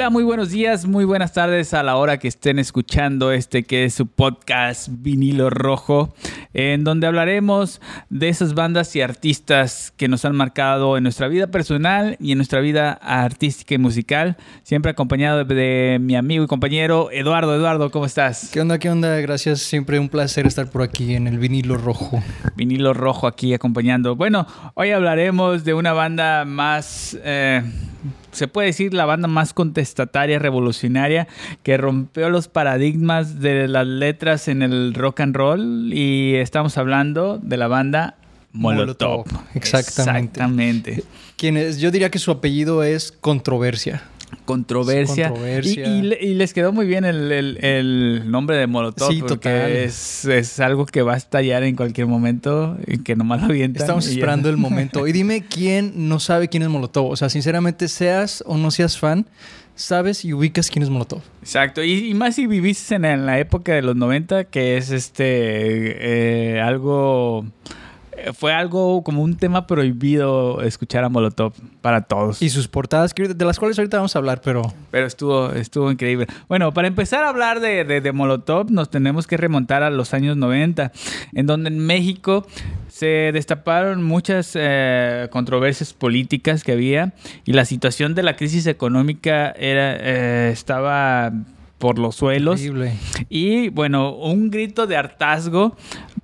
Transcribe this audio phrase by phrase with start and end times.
[0.00, 3.84] Hola, muy buenos días, muy buenas tardes a la hora que estén escuchando este que
[3.84, 6.14] es su podcast Vinilo Rojo,
[6.54, 11.48] en donde hablaremos de esas bandas y artistas que nos han marcado en nuestra vida
[11.48, 17.10] personal y en nuestra vida artística y musical, siempre acompañado de mi amigo y compañero
[17.12, 17.54] Eduardo.
[17.54, 18.48] Eduardo, ¿cómo estás?
[18.54, 18.78] ¿Qué onda?
[18.78, 19.20] ¿Qué onda?
[19.20, 22.22] Gracias, siempre un placer estar por aquí en el Vinilo Rojo.
[22.56, 24.16] Vinilo Rojo aquí acompañando.
[24.16, 27.18] Bueno, hoy hablaremos de una banda más...
[27.22, 27.60] Eh,
[28.32, 31.28] se puede decir la banda más contestataria, revolucionaria,
[31.62, 37.38] que rompió los paradigmas de las letras en el rock and roll y estamos hablando
[37.38, 38.16] de la banda
[38.52, 39.26] Molotov.
[39.54, 40.40] Exactamente.
[40.40, 41.04] Exactamente.
[41.36, 44.02] Quienes, yo diría que su apellido es Controversia.
[44.44, 45.32] Controversia.
[45.62, 49.12] Y, les quedó muy bien el, nombre de Molotov.
[49.12, 53.40] Sí, porque es, es, algo que va a estallar en cualquier momento y que nomás
[53.40, 53.82] lo avientan.
[53.82, 55.06] Estamos esperando el momento.
[55.06, 57.10] Y dime quién no sabe quién es Molotov.
[57.10, 59.26] O sea, sinceramente, seas o no seas fan,
[59.74, 61.22] sabes y ubicas quién es Molotov.
[61.42, 66.60] Exacto, y, más si viviste en, la época de los 90, que es este eh,
[66.60, 67.46] algo
[68.34, 72.42] fue algo como un tema prohibido escuchar a Molotov para todos.
[72.42, 74.62] Y sus portadas, de las cuales ahorita vamos a hablar, pero...
[74.90, 76.26] Pero estuvo, estuvo increíble.
[76.48, 80.36] Bueno, para empezar a hablar de, de, Molotov, nos tenemos que remontar a los años
[80.36, 80.92] 90,
[81.32, 82.46] en donde en México
[82.88, 89.50] se destaparon muchas eh, controversias políticas que había y la situación de la crisis económica
[89.52, 91.32] era, eh, estaba
[91.80, 92.60] por los suelos.
[93.30, 95.76] Y bueno, un grito de hartazgo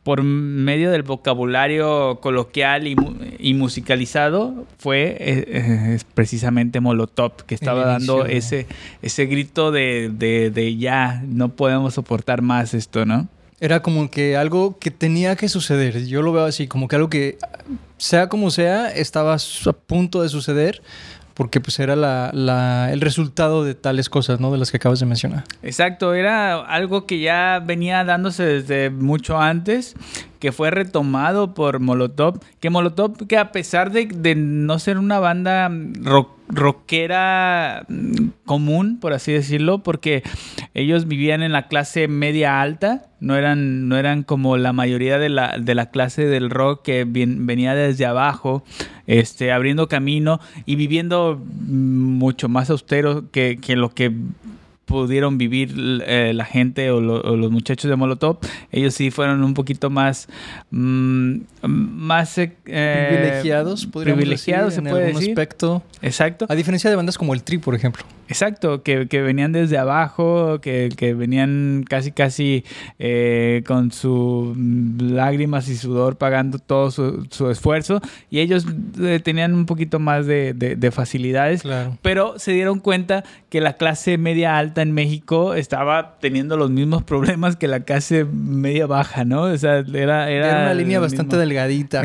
[0.07, 8.25] por medio del vocabulario coloquial y, musicalizado fue eh, eh, precisamente Molotov, que estaba dando
[8.25, 8.69] ese,
[9.03, 13.27] ese grito de, de, ya, no podemos soportar más esto, ¿no?
[13.59, 16.07] Era como que algo que tenía que suceder.
[16.07, 17.37] Yo lo veo así, como que algo que,
[17.99, 20.83] sea como sea, estaba a punto de suceder
[21.37, 24.51] porque pues era la, el resultado de tales cosas, ¿no?
[24.51, 25.45] De las que acabas de mencionar.
[25.63, 29.97] Exacto, era algo que ya venía dándose desde mucho antes,
[30.41, 35.19] que fue retomado por Molotov, que Molotov, que a pesar de, de no ser una
[35.19, 35.71] banda
[36.01, 40.23] rock rockera mm, común, por así decirlo, porque
[40.75, 45.29] ellos vivían en la clase media alta, no eran, no eran como la mayoría de
[45.29, 48.65] la, de la clase del rock que venía desde abajo,
[49.06, 54.12] este, abriendo camino y viviendo mucho más austero que, que lo que
[54.87, 55.75] pudieron vivir
[56.07, 58.39] eh, la gente o, los muchachos de Molotov,
[58.73, 60.29] ellos sí fueron un poquito más
[60.71, 61.37] mm,
[61.67, 65.83] más eh, privilegiados, privilegiados se puede algún aspecto.
[66.01, 66.47] Exacto.
[66.49, 68.05] A diferencia de bandas como el Tri, por ejemplo.
[68.29, 72.65] Exacto, que, venían desde abajo, que, venían casi casi
[72.99, 78.67] eh, con sus lágrimas y sudor pagando todo su, esfuerzo y ellos
[79.01, 81.63] eh, tenían un poquito más de, facilidades,
[82.03, 87.03] pero se dieron cuenta que la clase media alta en México estaba teniendo los mismos
[87.03, 89.42] problemas que la clase media baja, ¿no?
[89.42, 90.31] O sea, era...
[90.31, 92.03] Era, una línea bastante delgadita,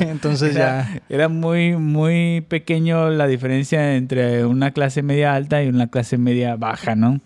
[0.00, 1.02] entonces ya...
[1.08, 6.56] Era muy, muy pequeño la diferencia entre una clase media alta y una clase media
[6.56, 7.20] baja, ¿no?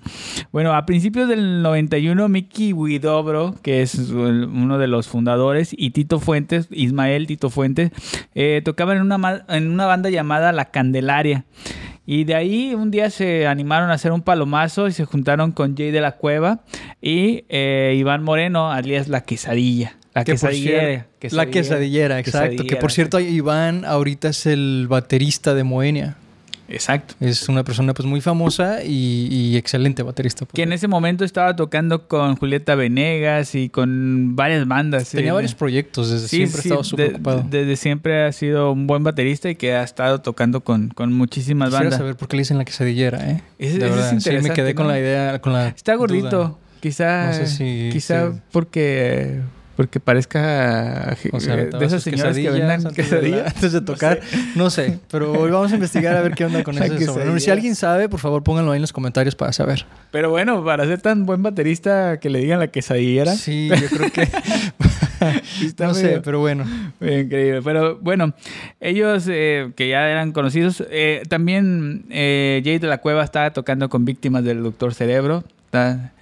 [0.53, 6.21] Bueno, a principios del 91, Mickey Widobro, que es uno de los fundadores, y Tito
[6.21, 7.91] Fuentes, Ismael Tito Fuentes,
[8.35, 11.45] eh, tocaban en una, en una banda llamada La Candelaria.
[12.11, 15.77] Y de ahí un día se animaron a hacer un palomazo y se juntaron con
[15.77, 16.61] Jay de la Cueva
[17.03, 19.95] y eh, Iván Moreno, alias La Quesadilla.
[20.15, 22.65] La quesadillera, La quesadillera, exacto.
[22.65, 26.17] Que por cierto, Iván ahorita es el baterista de Moenia.
[26.69, 27.15] Exacto.
[27.21, 30.47] Es una persona pues muy famosa y, excelente baterista.
[30.53, 35.11] Que en ese momento estaba tocando con Julieta Venegas y con varias bandas.
[35.11, 37.45] Tenía varios proyectos, desde siempre ha estado súper ocupado.
[37.49, 41.69] Desde siempre ha sido un buen baterista y que ha estado tocando con, con muchísimas
[41.69, 41.99] Quisiera bandas.
[41.99, 43.43] saber por qué le dicen la quesadilla, ¿eh?
[43.59, 46.59] Es, de verdad, sí, me quedé con la idea, con la Está gordito.
[46.81, 49.41] Quizá, no sé si, quizá porque
[49.79, 54.19] porque parezca de esas señoras que vendan quesadillas antes de tocar.
[54.57, 57.39] No sé, pero hoy vamos a investigar a ver qué onda con eso.
[57.39, 59.87] Si alguien sabe, por favor, pónganlo ahí en los comentarios para saber.
[60.11, 63.37] Pero bueno, para ser tan buen baterista que le digan la quesadillera.
[63.37, 64.29] Sí, yo creo que
[65.79, 66.65] no sé, pero bueno.
[67.01, 67.63] Increíble.
[67.63, 68.35] Pero bueno,
[68.81, 73.89] ellos eh, que ya eran conocidos, eh, también eh, Jay de la Cueva estaba tocando
[73.89, 75.45] con víctimas del Doctor Cerebro.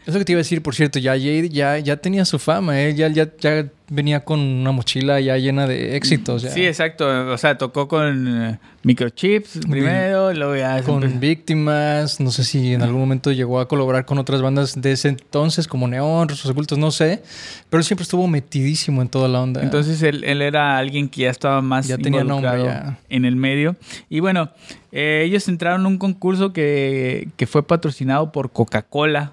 [0.06, 2.81] Eso que te iba a decir, por cierto, ya Jade ya, ya tenía su fama,
[2.81, 2.94] ¿eh?
[2.94, 6.43] ya, ya, ya venía con una mochila ya llena de éxitos.
[6.43, 6.50] ya.
[6.50, 7.32] Sí, exacto.
[7.32, 10.81] O sea, tocó con eh, microchips primero, luego ya...
[10.82, 14.81] Con empezó- víctimas, no sé si en algún momento llegó a colaborar con otras bandas
[14.81, 17.23] de ese entonces, como Neón, Rostros Ocultos, no sé,
[17.69, 19.62] pero él siempre estuvo metidísimo en toda la onda.
[19.62, 22.99] Entonces él, él era alguien que ya estaba más Ya tenía nombre, ya.
[23.08, 23.75] en el medio.
[24.08, 24.50] Y bueno,
[24.93, 29.32] eh, ellos entraron en un concurso que, que fue patrocinado por Coca-Cola.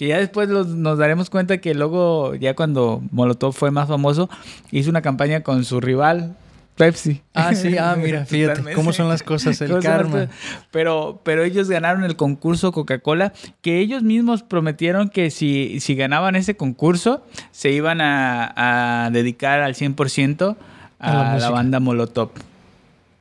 [0.00, 4.30] Que ya después los- nos daremos cuenta que luego, ya cuando Molotov fue más famoso,
[4.70, 6.36] hizo una campaña con su rival,
[6.74, 7.20] Pepsi.
[7.34, 8.76] Ah, sí, ah, mira, fíjate Totalmente.
[8.76, 10.28] cómo son las cosas, el ¿Cómo son las karma.
[10.70, 16.34] Pero, pero ellos ganaron el concurso Coca-Cola, que ellos mismos prometieron que si, si ganaban
[16.34, 20.56] ese concurso, se iban a, a dedicar al 100%
[20.98, 22.30] a, A la la, banda Molotov.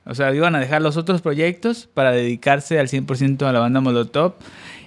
[0.06, 3.82] O sea, iban a dejar los otros proyectos para dedicarse al 100% a la banda
[3.82, 4.36] Molotov.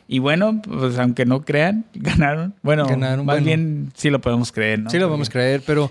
[0.08, 2.54] Y bueno, pues aunque no crean, ganaron.
[2.62, 3.46] Bueno, Ganaron, más bueno.
[3.46, 4.90] bien sí lo podemos creer, ¿no?
[4.90, 5.90] Sí, lo a creer, pero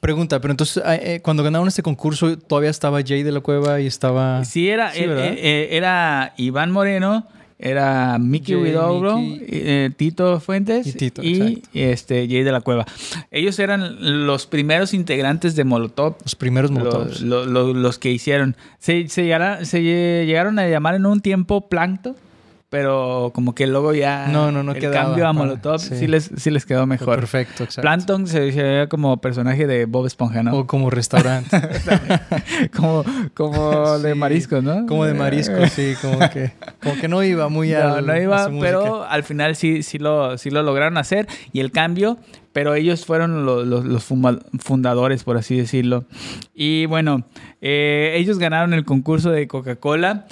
[0.00, 3.80] pregunta, pero entonces eh, eh, cuando ganaron este concurso todavía estaba Jay de la Cueva
[3.80, 4.44] y estaba...
[4.44, 7.26] Sí, era, Sí, eh, eh, era Iván Moreno,
[7.58, 11.68] era Mickey Huidobro, eh, Tito Fuentes Y Tito, y exacto.
[11.72, 12.84] este, Jay de la Cueva.
[13.30, 16.16] Ellos eran los primeros integrantes de Molotov.
[16.22, 17.22] Los primeros lo- Molotovs.
[17.22, 18.54] lo- lo- los que hicieron.
[18.78, 19.24] Se, se
[19.82, 22.14] llegaron a llamar en un tiempo Plankton,
[22.68, 25.96] pero como que luego ya No, no, no el quedaba cambio a Molotov sí.
[25.96, 26.06] sí.
[26.08, 27.14] les, sí les quedó mejor.
[27.20, 27.82] Perfecto, exacto.
[27.82, 30.52] Plankton se veía como personaje de Bob Esponja, ¿no?
[30.58, 31.48] O como restaurante.
[32.76, 33.04] como
[33.34, 34.86] como de mariscos, ¿no?
[34.86, 36.52] como de marisco, sí, como que,
[36.82, 39.82] como que no iba muy No, al- no a iba, su pero al final sí,
[39.82, 41.26] sí, lo, sí lo lograron hacer.
[41.52, 42.18] Y el cambio,
[42.52, 44.04] pero ellos fueron lo- los, los
[44.58, 46.04] fundadores, por así decirlo.
[46.54, 47.24] Y bueno,
[47.60, 50.26] eh, ellos ganaron el concurso de Coca-Cola.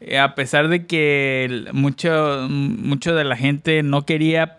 [0.00, 4.56] Eh, a pesar de que mucho, mucho de la gente no quería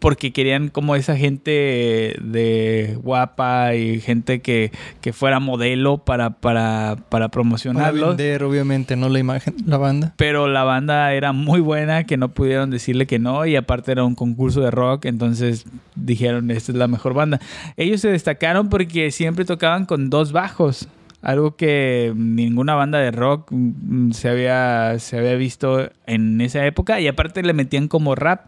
[0.00, 4.72] porque querían como esa gente de guapa y gente que,
[5.02, 8.16] que fuera modelo para, para, para Para promocionarlos.
[8.16, 10.14] vender, obviamente, no la imagen, la banda.
[10.16, 14.02] Pero la banda era muy buena, que no pudieron decirle que no, y aparte era
[14.04, 17.38] un concurso de rock, entonces dijeron, esta es la mejor banda.
[17.76, 20.88] Ellos se destacaron porque siempre tocaban con dos bajos,
[21.22, 27.00] algo que ninguna banda de rock mm, se había, se había visto en esa época,
[27.00, 28.46] y aparte le metían como rap,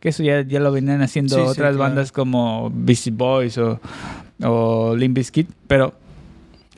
[0.00, 1.78] que eso ya, ya lo venían haciendo Sí, sí, otras claro.
[1.78, 3.80] bandas como Beastie Boys o,
[4.42, 5.94] o Limp Bizkit, pero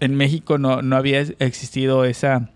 [0.00, 2.50] en México no, no había existido esa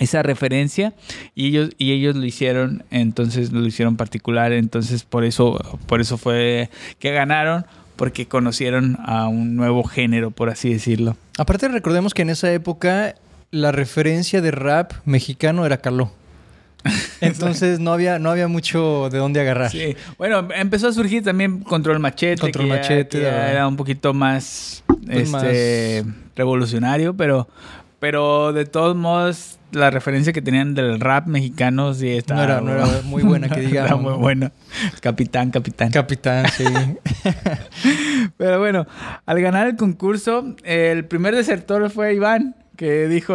[0.00, 0.94] esa referencia.
[1.34, 4.52] Y ellos y ellos lo hicieron entonces lo hicieron particular.
[4.52, 7.66] Entonces por eso por eso fue que ganaron
[7.98, 13.14] porque conocieron a un nuevo género por así decirlo Aparte, recordemos que en esa época
[13.50, 16.10] la referencia de rap mexicano era Caló.
[17.20, 19.70] Entonces no había, no había mucho de dónde agarrar.
[19.70, 23.50] sí bueno empezó a surgir también Control Machete Control que ya- Machete, que ya ¿verdad?
[23.52, 26.04] era un poquito más Pues este
[26.36, 27.48] revolucionario pero
[28.00, 32.60] pero de todos modos la referencia que tenían del rap mexicano sí estaba No era-
[32.62, 34.52] no era muy buena, que digamos, era muy buena.
[35.00, 35.90] Capitán capitán.
[35.90, 36.64] Capitán, sí.
[38.36, 38.86] Pero bueno,
[39.26, 43.34] al ganar el concurso, el primer desertor fue Iván, que dijo,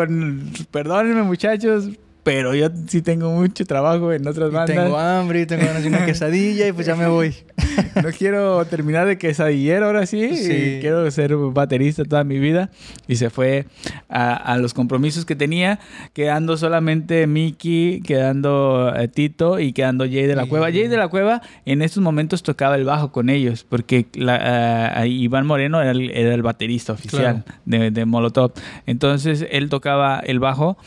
[0.72, 1.90] perdónenme muchachos,
[2.24, 4.76] pero yo sí tengo mucho trabajo en otras Y bandas.
[4.86, 7.36] tengo hambre, y tengo ganas de una quesadilla y pues ya me voy.
[8.02, 10.36] No quiero terminar de quesadillero ahora sí.
[10.36, 10.52] Sí.
[10.78, 12.70] y quiero ser baterista toda mi vida.
[13.08, 13.66] Y se fue
[14.10, 15.80] a, a los compromisos que tenía,
[16.14, 20.72] quedando solamente Mickey, quedando eh, Tito y quedando Jay de la Y- Cueva.
[20.72, 25.06] Jay de la Cueva en estos momentos tocaba el bajo con ellos, porque la- ah,
[25.08, 28.54] Iván Moreno era el, era el baterista oficial de, de Molotov.
[28.88, 30.78] Entonces él tocaba el bajo.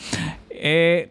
[0.61, 1.11] Eh,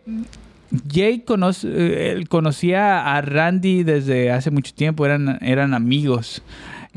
[0.91, 6.41] Jay conoce- eh, él conocía a Randy desde hace mucho tiempo, eran, eran amigos.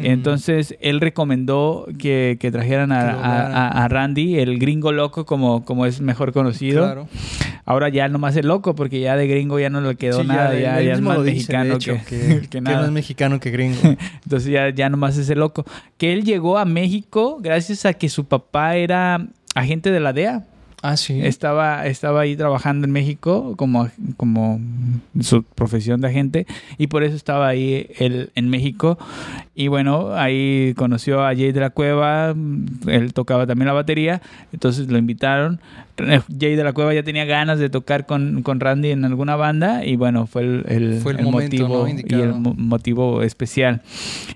[0.00, 6.32] Entonces él recomendó que, que trajeran a, Randy, el gringo loco, como, como es mejor
[6.32, 6.84] conocido.
[6.84, 7.08] Claro.
[7.64, 10.58] Ahora ya nomás el loco, porque ya de gringo ya no le quedó Sí, nada,
[10.58, 12.86] ya, es más dice, mexicano hecho, que, que, nada.
[12.86, 13.76] es mexicano que gringo.
[14.24, 15.64] Entonces ya, ya nomás es el loco.
[15.96, 20.44] Que él llegó a México gracias a que su papá era agente de la DEA.
[20.80, 21.20] Ah, sí.
[21.20, 24.60] Estaba, estaba ahí trabajando en México como, como
[25.20, 26.46] su profesión de agente
[26.78, 28.96] y por eso estaba ahí él en México.
[29.56, 32.32] Y bueno, ahí conoció a Jay de la Cueva,
[32.86, 35.60] él tocaba también la batería, entonces lo invitaron.
[35.96, 39.84] Jay de la Cueva ya tenía ganas de tocar con, con Randy en alguna banda
[39.84, 42.16] y bueno, fue el, el- Fue el el momento, motivo ¿no?
[42.18, 43.82] y el mo- motivo especial.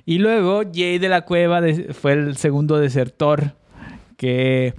[0.06, 3.52] Y luego Jay de la Cueva de- fue el segundo desertor
[4.16, 4.74] que,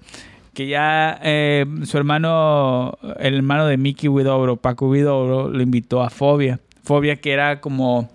[0.53, 6.09] que ya eh, su hermano, el hermano de Mickey Widobro, Paco Widobro, lo invitó a
[6.09, 6.59] Fobia.
[6.83, 8.09] Fobia que era como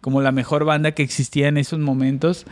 [0.00, 2.46] como la mejor banda que existía en esos momentos.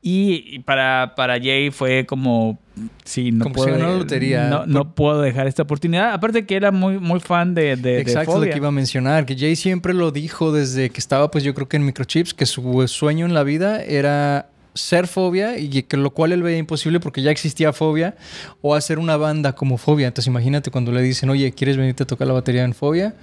[0.00, 2.58] Y para, para Jay fue como,
[3.04, 4.48] sí, no, Como puedo, si la lotería.
[4.48, 6.12] no, no puedo dejar esta oportunidad.
[6.14, 8.52] Aparte que era muy, muy fan de, de, de Exacto, lo Fobia.
[8.52, 11.68] que iba a mencionar, que Jay siempre lo dijo desde que estaba, pues yo creo
[11.68, 16.10] que en Microchips, que su sueño en la vida era ser fobia y que lo
[16.10, 18.14] cual él veía imposible porque ya existía fobia
[18.62, 20.08] o hacer una banda como fobia.
[20.08, 23.14] Entonces imagínate cuando le dicen, oye, ¿quieres venirte a tocar la batería en fobia?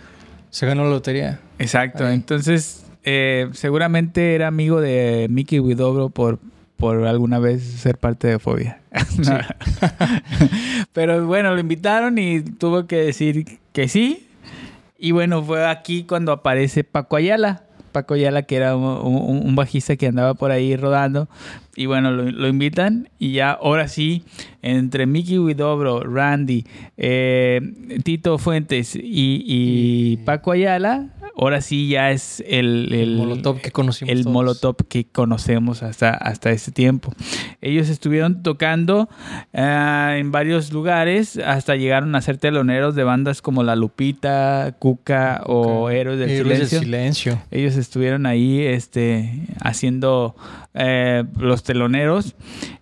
[0.49, 1.39] Se ganó la lotería.
[1.59, 2.15] Exacto, Ahí.
[2.15, 6.39] entonces eh, seguramente era amigo de Mickey Widobro por,
[6.77, 8.81] por alguna vez ser parte de Fobia.
[10.93, 14.27] Pero bueno, lo invitaron y tuvo que decir que sí.
[14.97, 17.64] Y bueno, fue aquí cuando aparece Paco Ayala.
[17.95, 21.29] Paco Ayala, que era un, un- un bajista que andaba por ahí rodando.
[21.77, 23.07] Y bueno, lo, lo invitan.
[23.19, 24.23] Y ya, ahora sí,
[24.61, 26.65] entre Mickey Widobro, Randy,
[26.97, 27.61] eh,
[28.03, 31.07] Tito Fuentes y, y Y- Paco Ayala,
[31.37, 34.33] ahora sí ya es el, el, El molotov que conocimos el todos.
[34.33, 37.13] Molotov que conocemos hasta, hasta este tiempo.
[37.61, 39.09] Ellos estuvieron tocando
[39.53, 45.43] ah, en varios lugares hasta llegaron a ser teloneros de bandas como La Lupita, Cuca
[45.45, 46.79] o Héroes del Héroes del Silencio.
[46.79, 47.41] silencio.
[47.51, 50.35] Ellos estuvieron ahí este, haciendo
[50.73, 52.35] eh, los teloneros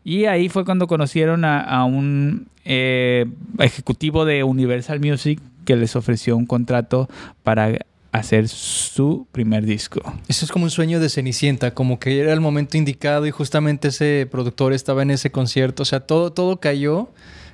[0.03, 3.25] y ahí fue cuando conocieron a, a un eh,
[3.59, 7.09] ejecutivo de Universal Music que les ofreció un contrato
[7.43, 7.71] para
[8.13, 10.01] hacer su primer disco.
[10.29, 13.89] Eso es como un sueño de Cenicienta, como que era el momento indicado y justamente
[13.89, 15.83] ese productor estaba en ese concierto.
[15.83, 17.09] O sea, todo, todo cayó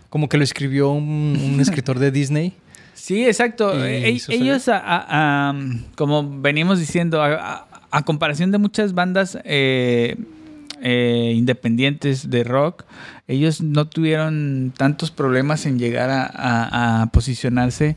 [0.10, 2.54] como que lo escribió un, un escritor de Disney.
[2.94, 3.84] Sí, exacto.
[3.86, 5.56] E- hizo ellos, a- a- a,
[5.96, 10.18] como venimos diciendo, a, a- a comparación de muchas bandas eh,
[10.82, 12.84] eh, independientes de rock,
[13.28, 17.96] ellos no tuvieron tantos problemas en llegar a, a- a posicionarse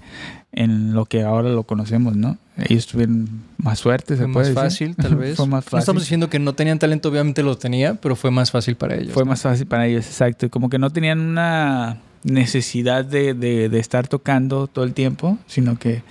[0.53, 2.37] en lo que ahora lo conocemos, ¿no?
[2.59, 4.95] Ellos tuvieron más suerte, se Fue puede más decir.
[4.95, 5.37] fácil, tal vez.
[5.37, 5.79] fue más No fácil.
[5.79, 9.13] estamos diciendo que no tenían talento, obviamente lo tenía, pero fue más fácil para ellos.
[9.15, 9.31] Fue ¿no?
[9.31, 10.51] más fácil para ellos, exacto.
[10.51, 15.79] Como que no tenían una necesidad de, de- de estar tocando todo el tiempo, sino
[15.79, 16.03] que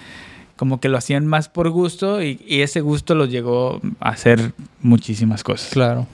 [0.57, 4.53] como que lo hacían más por gusto y, y ese gusto los llegó a hacer
[4.81, 5.71] muchísimas cosas.
[5.71, 6.05] Claro.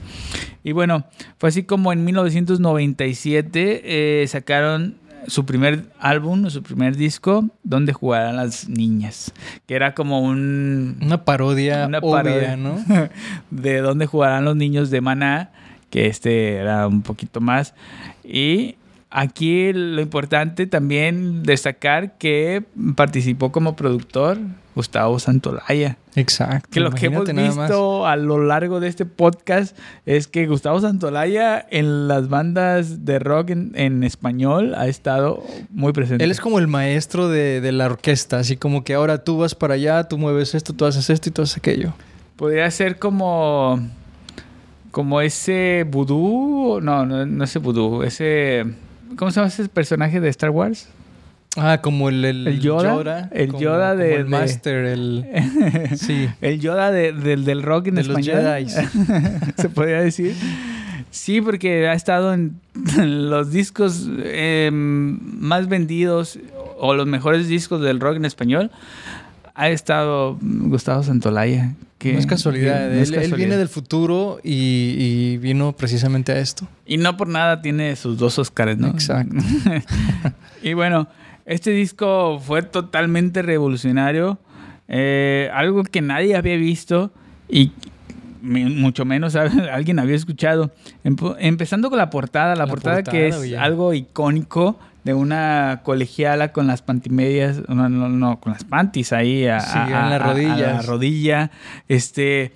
[0.64, 1.04] Y bueno,
[1.38, 4.94] fue así como en 1997 eh, sacaron
[5.28, 9.32] su primer álbum, su primer disco, donde jugarán las niñas,
[9.66, 12.56] que era como un, Una parodia Una obvia, parodia.
[12.56, 12.78] ¿no?
[13.50, 15.52] de dónde jugarán los niños de Maná,
[15.90, 17.74] que este era un poquito más.
[18.24, 18.76] Y
[19.10, 22.64] aquí lo importante también destacar que
[22.96, 24.38] participó como productor
[24.78, 25.98] Gustavo Santolaya.
[26.14, 26.68] Exacto.
[26.70, 31.66] Que lo que hemos visto a lo largo de este podcast es que Gustavo Santolaya
[31.68, 36.22] en las bandas de rock en, en español ha estado muy presente.
[36.22, 39.56] Él es como el maestro de, de la orquesta, así como que ahora tú vas
[39.56, 41.92] para allá, tú mueves esto, tú haces esto y tú haces aquello.
[42.36, 43.80] Podría ser como.
[44.92, 46.78] Como ese vudú.
[46.80, 48.04] No, no, no ese vudú.
[48.04, 48.64] Ese.
[49.16, 50.88] ¿Cómo se llama ese personaje de Star Wars?
[51.60, 53.28] Ah, como el, el, ¿El Yoda?
[53.32, 55.26] El como- Yoda como de- el de- master, el...
[55.96, 56.28] Sí.
[56.40, 58.42] El Yoda de- del- del rock en De los español.
[58.44, 58.74] Jedis.
[59.56, 60.34] se podría decir.
[61.10, 62.60] Sí, porque ha estado en
[63.30, 66.38] los discos eh, más vendidos
[66.78, 68.70] o los mejores discos del rock en español.
[69.54, 71.74] Ha estado Gustavo Santolaya.
[71.98, 72.86] Que, no es casualidad.
[72.90, 73.36] no él, es él casualidad.
[73.38, 74.94] viene del futuro y,
[75.32, 76.68] y vino precisamente a esto.
[76.86, 78.86] Y no por nada tiene sus dos Oscars, ¿no?
[78.88, 79.34] Exacto.
[80.62, 81.08] y bueno,
[81.48, 84.38] este disco fue totalmente revolucionario.
[84.88, 87.10] eh, algo que nadie había visto
[87.48, 87.72] y
[88.40, 89.34] mucho menos
[89.72, 90.70] alguien había escuchado.
[91.04, 96.66] Empezando con la portada, la, La portada, que es algo icónico de una colegiala con
[96.66, 100.20] las pantimedias, no, no, no, con las panties ahí a, Sí, a- en a- las
[100.20, 100.30] a-
[100.70, 101.50] a la rodilla.
[101.88, 102.52] Este,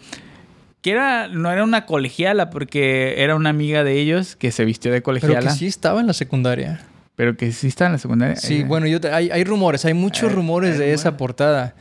[0.82, 4.90] que era, no era una colegiala porque era una amiga de ellos que se vistió
[4.92, 5.40] de Pero colegiala.
[5.40, 6.80] que sí estaba en la secundaria.
[7.16, 8.36] Pero que sí está en la secundaria.
[8.36, 11.74] Sí, bueno, yo te- hay, hay rumores, hay muchos Hay- rumores hay de esa portada.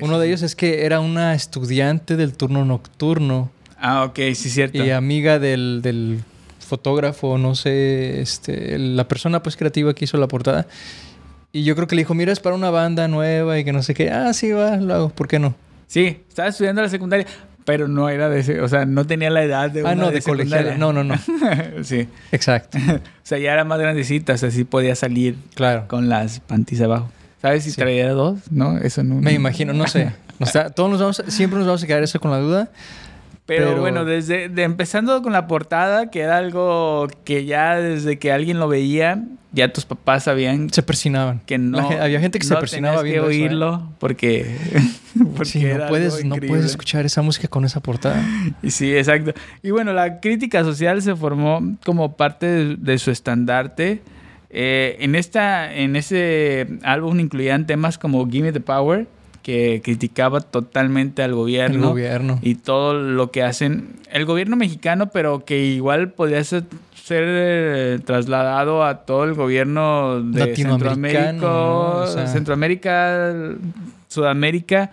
[0.00, 0.20] Uno sí.
[0.20, 4.82] de ellos es que era una estudiante del turno nocturno Ah, ok, sí, cierto.
[4.82, 6.20] y amiga del, del
[6.58, 10.66] fotógrafo, no sé, este, la persona pues creativa que hizo la portada.
[11.52, 13.82] Y yo creo que le dijo, mira, es para una banda nueva y que no
[13.82, 14.10] sé qué.
[14.10, 15.54] Ah, sí, va, lo hago, ¿por qué no?
[15.86, 17.26] Sí, estaba estudiando la secundaria,
[17.64, 20.10] pero no era de ese, o sea, no tenía la edad de ah, una no,
[20.10, 20.64] de, colegial.
[20.64, 20.78] secundaria.
[20.78, 21.14] No, no, no.
[21.84, 22.08] sí.
[22.32, 22.78] Exacto.
[23.24, 25.86] O sea, ya era más grandecita, o sea, sí podía salir Claro.
[25.88, 27.10] con las panties abajo.
[27.40, 27.76] ¿Sabes si Sí.
[27.76, 28.38] traía dos?
[28.50, 29.14] No, eso no.
[29.14, 30.12] Me imagino, no sé.
[30.40, 32.68] O sea, todos nos vamos, siempre nos vamos a quedar eso con la duda.
[33.46, 38.18] Pero, Pero- bueno, desde de, empezando con la portada, que era algo que ya desde
[38.18, 39.22] que alguien lo veía,
[39.52, 41.40] ya tus papás sabían Se persinaban.
[41.44, 41.76] que no.
[41.90, 43.42] La había gente que se no persinaba tenías que eso, ¿eh?
[43.42, 44.56] oírlo porque
[45.36, 48.24] porque Sí, no puedes, no puedes escuchar esa música con esa portada.
[48.66, 49.32] Sí, exacto.
[49.62, 54.00] Y bueno, la crítica social se formó como parte de, de su estandarte.
[54.56, 59.06] Eh, en, esta, en ese álbum incluían temas como Gimme the Power,
[59.44, 62.38] que criticaba totalmente al gobierno, gobierno.
[62.42, 67.98] y todo lo que hacen el gobierno mexicano, pero que igual podía ser, ser, eh,
[68.04, 71.88] trasladado a todo el gobierno de Centroamérica, ¿no?
[72.00, 73.34] O sea- Centroamérica,
[74.08, 74.90] Sudamérica,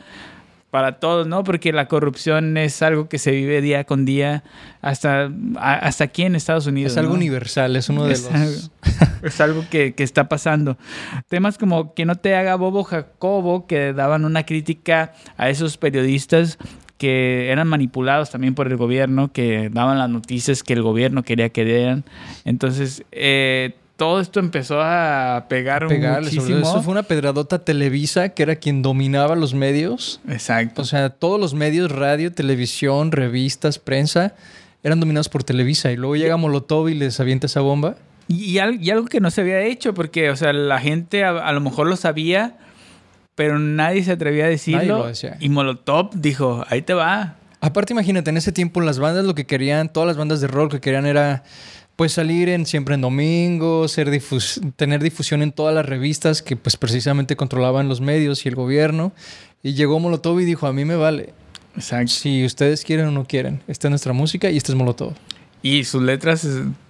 [0.71, 1.43] para todos, ¿no?
[1.43, 4.43] Porque la corrupción es algo que se vive día con día,
[4.81, 6.93] hasta, hasta aquí en Estados Unidos.
[6.93, 7.17] Es algo ¿no?
[7.17, 8.33] universal, es uno de Es los...
[8.33, 8.71] algo-
[9.23, 10.77] es algo que, que está pasando.
[11.27, 16.57] Temas como que no te haga bobo Jacobo, que daban una crítica a esos periodistas
[16.97, 21.49] que eran manipulados también por el gobierno, que daban las noticias que el gobierno quería
[21.49, 22.03] que dieran.
[22.45, 26.67] Entonces, eh, todo esto empezó a pegar pegarle sobre muchísimo.
[26.72, 30.81] eso fue una pedradota Televisa que era quien dominaba los medios Exacto.
[30.81, 34.34] o sea todos los medios radio televisión revistas prensa
[34.81, 37.96] eran dominados por Televisa y luego llega Molotov y les avienta esa bomba
[38.27, 41.24] Y, y al- y algo que no se había hecho, porque, o sea, la gente
[41.24, 42.55] a, a lo mejor lo sabía,
[43.36, 45.12] pero nadie se atrevía a decirlo.
[45.39, 47.36] Y Molotov dijo, ahí te va.
[47.60, 50.63] Aparte, imagínate, en ese tiempo las bandas lo que querían, todas las bandas de rock
[50.74, 51.43] lo que querían era
[52.01, 56.55] pues salir en siempre en domingo, ser difus- tener difusión en todas las revistas que
[56.55, 59.12] pues precisamente controlaban los medios y el gobierno.
[59.62, 61.36] Y llegó Molotov y dijo, a mí me vale.
[61.75, 62.08] Exacto.
[62.12, 65.13] Si ustedes quieren o no quieren, esta es nuestra música y este es Molotov.
[65.62, 66.43] Y sus letras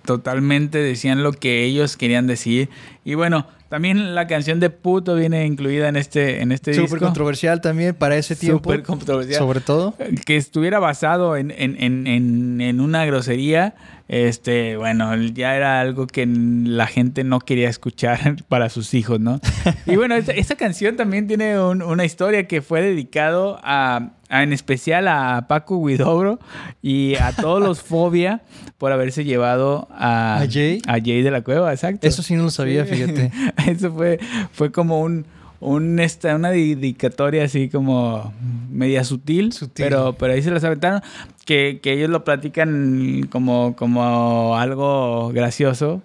[0.06, 2.70] totalmente decían lo que ellos querían decir.
[3.06, 7.06] Y bueno, también la canción de Puto viene incluida en este, en este Súper disco.
[7.06, 8.64] controversial también para ese tiempo.
[8.70, 9.40] Súper controversial.
[9.40, 9.96] Sobre todo.
[10.26, 13.76] que estuviera basado en, en, en, en, en una grosería,
[14.10, 19.40] este, bueno, ya era algo que la gente no quería escuchar para sus hijos, ¿no?
[19.86, 24.44] Y bueno, esta, esta canción también tiene un- una historia que fue dedicado a, a-
[24.44, 26.40] en especial a Paco Guidobro
[26.82, 28.42] y a todos los Fobia
[28.78, 30.82] por haberse llevado a, ¿A Jay?
[30.88, 32.08] a Jay de la Cueva, exacto.
[32.08, 32.96] Eso sí no lo sabía, Sí.
[32.96, 33.32] fíjate.
[33.68, 34.20] Eso fue,
[34.52, 35.26] fue como un,
[35.60, 38.34] un esta, una dedicatoria así como
[38.72, 39.86] media sutil, Sutil.
[39.86, 41.02] Pero, pero ahí se las aventaron.
[41.46, 46.02] Que, que ellos lo platican como, como algo gracioso.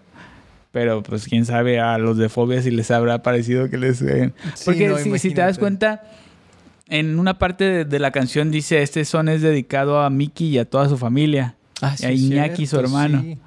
[0.72, 4.03] Pero pues quién sabe a los de fobia si les habrá parecido que les...
[4.03, 6.03] eh, Sí, Porque no, si, si te das cuenta,
[6.88, 10.59] en una parte de, de la canción dice, este son es dedicado a Mickey y
[10.59, 11.55] a toda su familia.
[11.81, 13.22] Ah, a Iñaki, su hermano.
[13.22, 13.38] sí.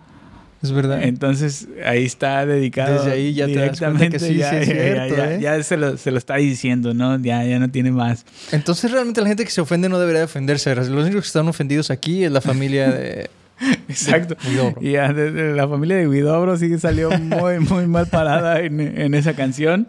[0.62, 1.04] Es verdad.
[1.04, 2.96] Entonces ahí está dedicado.
[2.96, 5.40] Desde ahí ya te das que sí, sí es cierto, ya, ¿eh?
[5.42, 7.18] ya se, lo, se lo está diciendo, ¿no?
[7.20, 8.26] Ya, ya no tiene más.
[8.52, 10.76] Entonces realmente la gente que se ofende no debería de ofenderse.
[10.76, 13.30] Los únicos que están ofendidos aquí es la familia de...
[13.88, 14.36] Exacto.
[14.82, 18.60] Y ya, de- de la familia de Guidobro sí que salió muy, muy mal parada
[18.60, 19.88] en, en esa canción.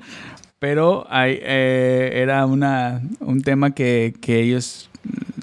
[0.60, 4.90] Pero hay, eh, era una, un tema que, que ellos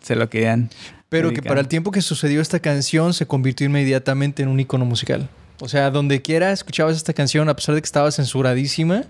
[0.04, 0.70] se lo querían.
[1.10, 4.86] Pero que para el tiempo que sucedió esta canción se convirtió inmediatamente en un icono
[4.86, 5.30] musical.
[5.60, 9.04] O sea, donde quiera escuchabas esta canción, a pesar de que estaba censuradísima,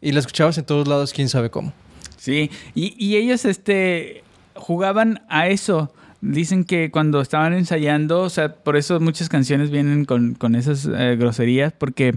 [0.00, 1.72] y la escuchabas en todos lados, quién sabe cómo.
[2.18, 4.22] Sí, y, y ellos este,
[4.54, 5.92] jugaban a eso.
[6.24, 10.86] Dicen que cuando estaban ensayando, o sea, por eso muchas canciones vienen con, con esas
[10.86, 12.14] eh, groserías, porque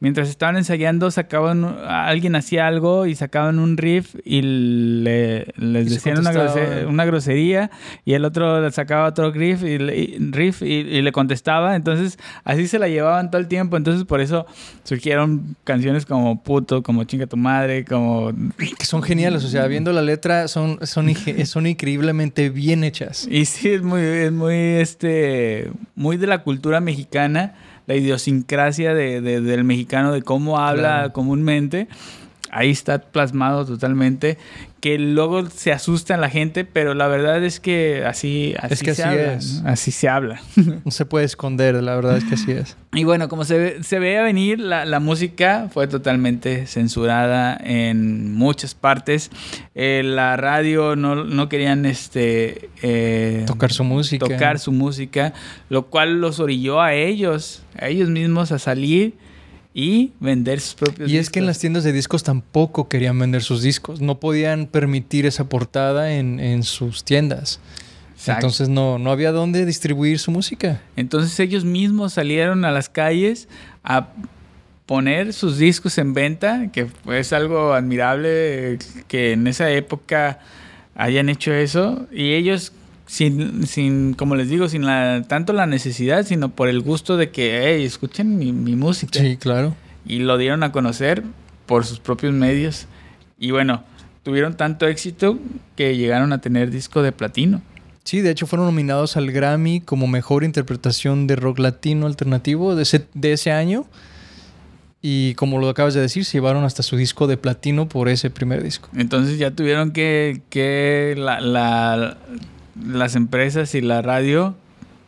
[0.00, 5.90] mientras estaban ensayando, sacaban, alguien hacía algo y sacaban un riff y le, les Y
[5.90, 6.66] decían una, contestaba.
[6.66, 7.70] grose- una grosería
[8.04, 11.76] y el otro le sacaba otro riff y, le- y- riff y, y le contestaba.
[11.76, 13.76] Entonces, así se la llevaban todo el tiempo.
[13.76, 14.44] Entonces, por eso
[14.82, 19.92] surgieron canciones como Puto, como Chinga tu madre, como Que son geniales, o sea, viendo
[19.92, 21.08] la letra, son, son,
[21.44, 23.28] son increíblemente bien hechas.
[23.36, 27.54] Y sí, es muy, es muy, este, muy de la cultura mexicana,
[27.86, 31.12] la idiosincrasia de, de- del mexicano, de cómo habla Claro.
[31.12, 31.88] comúnmente.
[32.50, 34.38] Ahí está plasmado totalmente.
[34.86, 38.94] Que luego se asusta la gente, pero la verdad es que así, así Es que
[38.94, 39.32] se así habla.
[39.34, 39.62] es.
[39.64, 39.68] ¿no?
[39.68, 40.40] Así se habla.
[40.84, 42.76] No se puede esconder, la verdad es que así es.
[42.94, 48.32] Y bueno, como se, ve- se veía venir, la, la música fue totalmente censurada en
[48.32, 49.32] muchas partes.
[49.74, 54.24] Eh, la radio no, no querían este, eh, Tocar su música.
[54.24, 55.32] tocar su música,
[55.68, 59.14] lo cual los orilló a ellos, a ellos mismos a salir
[59.78, 61.60] y vender sus propios Y es que en las discos.
[61.60, 64.00] tiendas de discos tampoco querían vender sus discos.
[64.00, 67.60] No podían permitir esa portada en, en sus tiendas.
[68.14, 68.46] Exacto.
[68.46, 70.80] Entonces no, no había dónde distribuir su música.
[70.96, 73.48] Entonces ellos mismos salieron a las calles
[73.84, 74.08] a
[74.86, 80.38] poner sus discos en venta, que es algo admirable que en esa época
[80.94, 82.06] hayan hecho eso.
[82.10, 82.72] Y ellos,
[83.06, 87.30] sin, sin como les digo, sin la, tanto la necesidad, sino por el gusto de
[87.30, 89.20] que, hey, escuchen mi, mi música.
[89.20, 89.74] Sí, claro.
[90.06, 91.22] y lo dieron a conocer
[91.66, 92.86] por sus propios medios.
[93.38, 93.84] Y bueno,
[94.22, 95.38] tuvieron tanto éxito
[95.76, 97.62] que llegaron a tener disco de platino.
[98.04, 102.84] Sí, de hecho fueron nominados al Grammy como mejor interpretación de rock latino alternativo de
[102.84, 103.84] ese, de ese año.
[105.02, 108.30] Y como lo acabas de decir, se llevaron hasta su disco de platino por ese
[108.30, 108.88] primer disco.
[108.96, 112.16] Entonces ya tuvieron que, que la- la-
[112.84, 114.54] las empresas y la radio,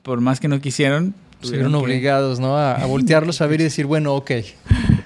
[0.02, 2.57] por más que no quisieron, Se vieron tuvieron que- obligados, ¿no?
[2.57, 4.31] A, a voltearlos a ver y decir, bueno, ok.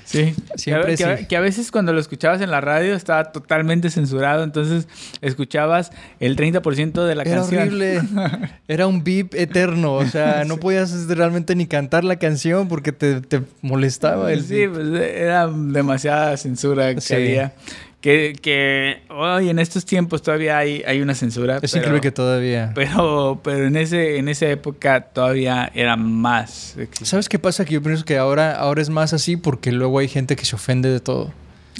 [0.05, 1.27] Sí, Siempre que, sí.
[1.27, 4.87] que a veces cuando lo escuchabas en la radio estaba totalmente censurado, entonces
[5.22, 7.62] escuchabas el 30% de la Era canción.
[7.62, 8.03] horrible.
[8.68, 9.94] Era un beep eterno.
[9.94, 14.66] O sea, no podías realmente ni cantar la canción porque te, te molestaba el Sí,
[14.66, 14.72] beep.
[14.75, 17.14] pues era demasiada censura que Sí.
[17.14, 17.55] había.
[18.02, 21.60] Que, que hoy en estos tiempos todavía hay, hay una censura.
[21.62, 22.72] Es pero, increíble que todavía.
[22.74, 26.76] Pero, pero en, ese, en esa época todavía era más.
[27.02, 27.64] ¿Sabes qué pasa?
[27.64, 30.56] Que yo pienso que ahora, ahora es más así porque luego hay gente que se
[30.56, 31.32] ofende de todo.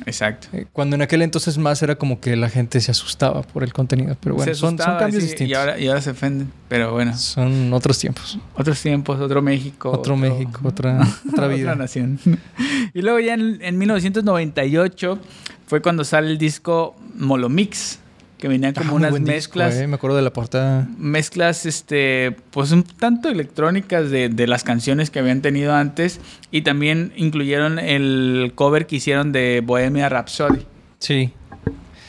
[0.07, 0.49] Exacto.
[0.53, 3.73] Eh, Cuando en aquel entonces más era como que la gente se asustaba por el
[3.73, 4.17] contenido.
[4.21, 5.49] Pero bueno, son, cambios sí, distintos.
[5.49, 6.53] Y ahora, y ahora se ofenden.
[6.69, 8.39] Pero bueno, Son otros tiempos.
[8.55, 9.91] otros tiempos, otro México.
[9.91, 11.75] Otro, México, otra, otra vida.
[11.75, 12.19] nación.
[12.95, 15.19] y luego ya en, en 1998
[15.67, 17.99] fue cuando sale el disco Molomix,
[18.43, 19.77] que venía como Ah, unas disco, mezclas.
[19.77, 20.89] eh, Me acuerdo de la portada.
[20.99, 26.63] mezclas, este, pues un tanto electrónicas de, de las canciones que habían tenido antes y
[26.63, 30.67] también incluyeron el cover que hicieron de Bohemia Rhapsody.
[30.99, 31.33] Sí.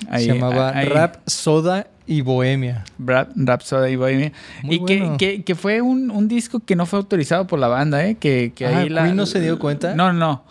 [0.09, 2.83] Ahí- se llamaba ahí- Rap, Soda y Bohemia.
[2.97, 4.31] Rap, Rhapsody y Bohemia.
[4.63, 5.17] Muy y que, bueno.
[5.19, 8.15] que, que fue un, un disco que no fue autorizado por la banda, ¿eh?
[8.15, 9.93] Que, que Ah, ahí la, ¿Queen no se dio cuenta?
[9.95, 10.43] No, no.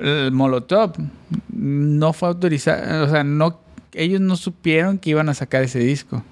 [0.00, 0.94] El Molotov
[1.52, 3.04] no fue autorizado.
[3.04, 3.60] O sea, no,
[3.94, 6.22] ellos no supieron que iban a sacar ese disco.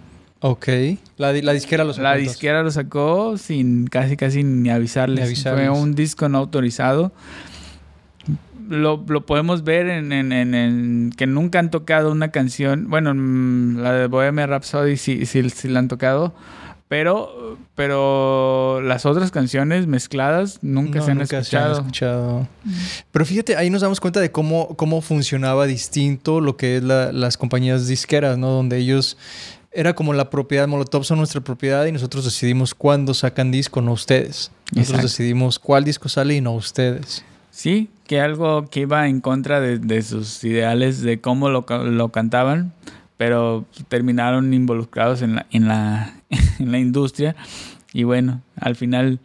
[0.40, 0.68] Ok.
[1.16, 5.18] La, la disquera los La disquera lo sacó sin casi casi ni avisarles.
[5.20, 5.68] Ni avisarles.
[5.68, 7.12] Fue un disco no autorizado.
[8.68, 12.88] Lo, lo podemos ver en, en- en- en que nunca han tocado una canción.
[12.90, 16.34] Bueno, mm, la de Bohemia Rhapsody sí, sí, sí la han tocado.
[16.88, 21.72] Pero, pero las otras canciones mezcladas nunca No, se han nunca escuchado.
[21.80, 22.48] escuchado.
[23.10, 27.10] Pero fíjate, ahí nos damos cuenta de cómo, cómo funcionaba distinto lo que es la-
[27.10, 28.48] las compañías disqueras, ¿no?
[28.50, 29.16] Donde ellos...
[29.72, 33.92] Era como la propiedad, Molotov son nuestra propiedad y nosotros decidimos cuándo sacan disco, no
[33.92, 34.50] ustedes.
[34.72, 35.02] Nosotros Exacto.
[35.08, 37.24] decidimos cuál disco sale y no ustedes.
[37.50, 42.08] Sí, que algo que iba en contra de, de sus ideales de cómo lo, lo
[42.08, 42.72] cantaban,
[43.16, 46.14] pero terminaron involucrados en la, en la,
[46.58, 47.36] en la industria
[47.92, 49.20] y bueno, al final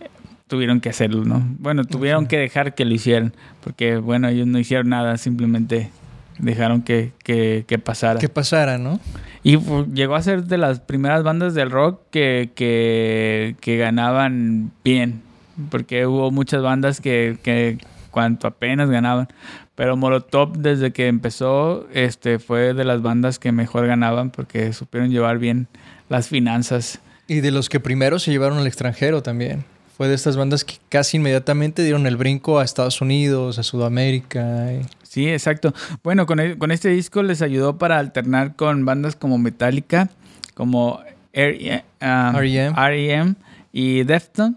[0.00, 0.08] eh,
[0.46, 1.46] tuvieron que hacerlo, ¿no?
[1.58, 5.90] Bueno, tuvieron que dejar que lo hicieran, porque bueno, ellos no hicieron nada, simplemente
[6.38, 8.18] dejaron que, que, que pasara.
[8.18, 9.00] Que pasara, ¿no?
[9.42, 9.58] Y
[9.92, 15.22] llegó a ser de las primeras bandas del rock que, que, que ganaban bien.
[15.70, 17.78] Porque hubo muchas bandas que, que
[18.16, 19.28] cuanto apenas ganaban.
[19.74, 25.10] Pero Molotov desde que empezó este, fue de las bandas que mejor ganaban porque supieron
[25.10, 25.68] llevar bien
[26.08, 26.98] las finanzas.
[27.28, 29.64] Y de los que primero se llevaron al extranjero también.
[29.98, 34.72] Fue de estas bandas que casi inmediatamente dieron el brinco a Estados Unidos, a Sudamérica.
[34.72, 35.74] y- Sí, exacto.
[36.02, 40.08] Bueno, con, e- con este disco les ayudó para alternar con bandas como Metallica,
[40.54, 41.00] como
[41.34, 42.74] R- um, R.E.M..
[42.78, 43.34] R.E.M.
[43.72, 44.56] y Deftones.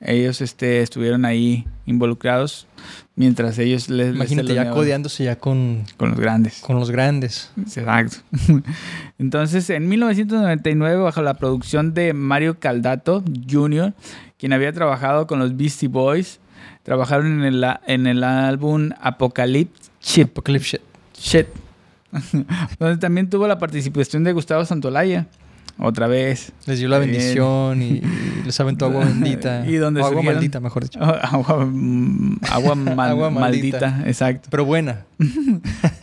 [0.00, 2.66] Ellos este, estuvieron ahí involucrados
[3.16, 4.08] mientras ellos les...
[4.08, 6.60] les Imagínate ya codeándose ya con, Con los grandes.
[6.60, 7.50] con los grandes.
[7.58, 8.16] Exacto.
[9.18, 13.92] Entonces, en 1999, bajo la producción de Mario Caldato Jr.,
[14.38, 16.40] quien había trabajado con los Beastie Boys,
[16.82, 20.30] trabajaron en el, en el álbum Apocalypse Chip.
[20.30, 20.80] Apocalypse
[21.14, 21.46] Shit.
[21.46, 21.46] Shit.
[22.78, 25.26] Donde también tuvo la participación de Gustavo Santolaya.
[25.82, 26.52] Otra vez.
[26.66, 28.02] Les dio la bendición y, y
[28.44, 29.64] les aventó agua bendita.
[29.66, 31.00] Y donde O agua maldita, mejor dicho.
[31.22, 33.80] Agua, mm, agua mal- Agua maldita.
[33.90, 34.08] maldita.
[34.08, 34.48] Exacto.
[34.50, 35.04] Pero buena.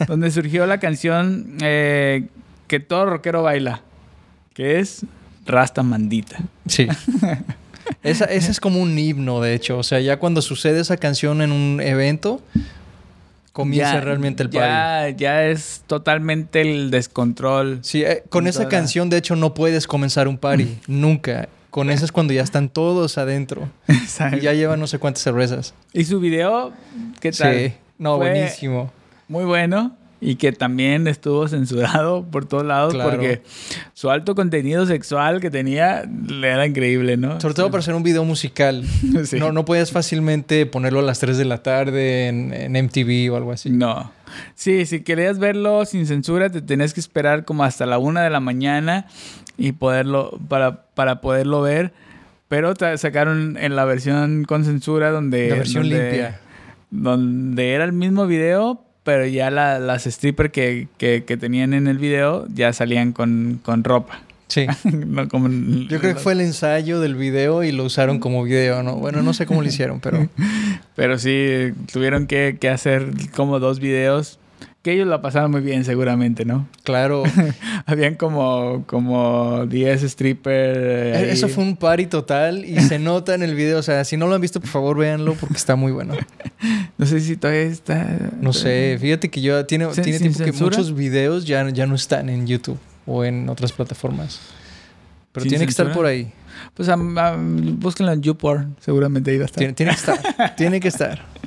[0.07, 2.27] donde surgió la canción eh,
[2.67, 3.81] que todo rockero baila,
[4.53, 5.05] que es
[5.45, 6.37] Rasta Mandita.
[6.65, 6.87] Sí.
[8.03, 9.77] Esa, ese es como un himno, de hecho.
[9.77, 12.41] O sea, ya cuando sucede esa canción en un evento,
[13.57, 14.67] comienza Ya- realmente el party.
[14.67, 17.79] ya, ya es totalmente el descontrol.
[17.81, 20.77] Sí, eh, con esa Toda- canción, de hecho, no puedes comenzar un party.
[20.87, 21.49] Nunca.
[21.71, 23.67] Con esa es cuando ya están todos adentro.
[24.33, 25.73] Y ya llevan no sé cuántas cervezas.
[25.91, 26.71] Y su video,
[27.19, 27.55] ¿qué tal?
[27.55, 27.73] Sí.
[27.97, 28.91] No, Fue buenísimo.
[29.27, 29.95] Muy bueno.
[30.19, 33.11] Y que también estuvo censurado por todos lados Claro.
[33.11, 33.43] porque
[33.93, 37.39] su alto contenido sexual que tenía le era increíble, ¿no?
[37.39, 38.83] Sobre todo para hacer un video musical.
[39.25, 39.37] Sí.
[39.39, 43.37] No, no puedes fácilmente ponerlo a las 3 de la tarde en, en MTV o
[43.37, 43.69] algo así.
[43.69, 44.11] No.
[44.55, 48.29] Sí, si querías verlo sin censura, te tenías que esperar como hasta la una de
[48.31, 49.05] la mañana
[49.57, 51.93] y poderlo, para, para poderlo ver.
[52.47, 55.49] Pero sacaron en la versión con censura donde...
[55.49, 56.39] La versión donde- limpia.
[56.89, 61.87] Donde era el mismo video, pero ya la- las strippers que, que, que tenían en
[61.87, 64.19] el video ya salían con, con ropa.
[64.49, 64.65] Sí.
[64.83, 68.43] No como en- Yo creo que fue el ensayo del video y lo usaron como
[68.43, 68.95] video, ¿no?
[68.97, 70.27] Bueno, no sé cómo lo hicieron, pero
[70.97, 74.39] Pero sí, tuvieron que, que hacer como dos videos.
[74.87, 76.65] Que ellos la pasaron muy bien seguramente, ¿no?
[76.83, 77.23] claro.
[77.85, 80.77] Habían como, como 10 strippers.
[80.79, 81.23] eh, ahí.
[81.25, 83.79] E-, Eso fue un party total y se nota en el video.
[83.79, 86.13] O sea, si no lo han visto, por favor, véanlo porque está muy bueno.
[86.97, 88.17] No sé si todavía está...
[88.39, 90.77] No sé, fíjate que yo tiene, ¿Sin- tiene sin tiempo que censura?
[90.77, 94.39] muchos videos ya, ya no están en YouTube o en otras plataformas.
[95.33, 95.95] Pero ¿Sin tiene que estar censura?
[96.01, 96.31] por ahí.
[96.73, 99.59] Pues am- am- búsquenlo en YouPorn, seguramente ahí va a estar.
[99.59, 100.55] Tiene, tiene que estar.
[100.55, 101.21] tiene que estar.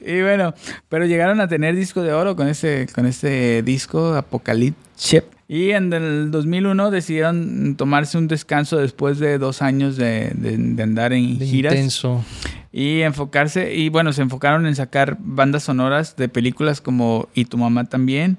[0.00, 0.54] Y bueno,
[0.88, 5.24] pero llegaron a tener disco de oro con este, con este disco, Apocalypse.
[5.48, 10.82] Y en el 2001 decidieron tomarse un descanso después de dos años de, de- de
[10.84, 11.74] andar en De giras.
[11.74, 12.24] intenso.
[12.72, 17.58] Y enfocarse, y bueno, se enfocaron en sacar bandas sonoras de películas como Y tu
[17.58, 18.38] mamá también,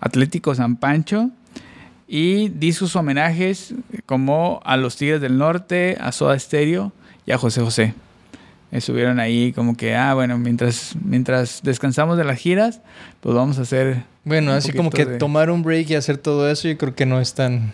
[0.00, 1.30] Atlético San Pancho,
[2.08, 3.74] y discos homenajes
[4.06, 6.92] como a los Tigres del Norte, a Soda Stereo
[7.26, 7.94] y a José José.
[8.70, 12.80] Estuvieron ahí como que, ah, bueno, mientras, mientras descansamos de las giras,
[13.20, 14.04] pues vamos a hacer...
[14.24, 17.06] Bueno, así como que de- tomar un break y hacer todo eso, yo creo que
[17.06, 17.72] no es tan.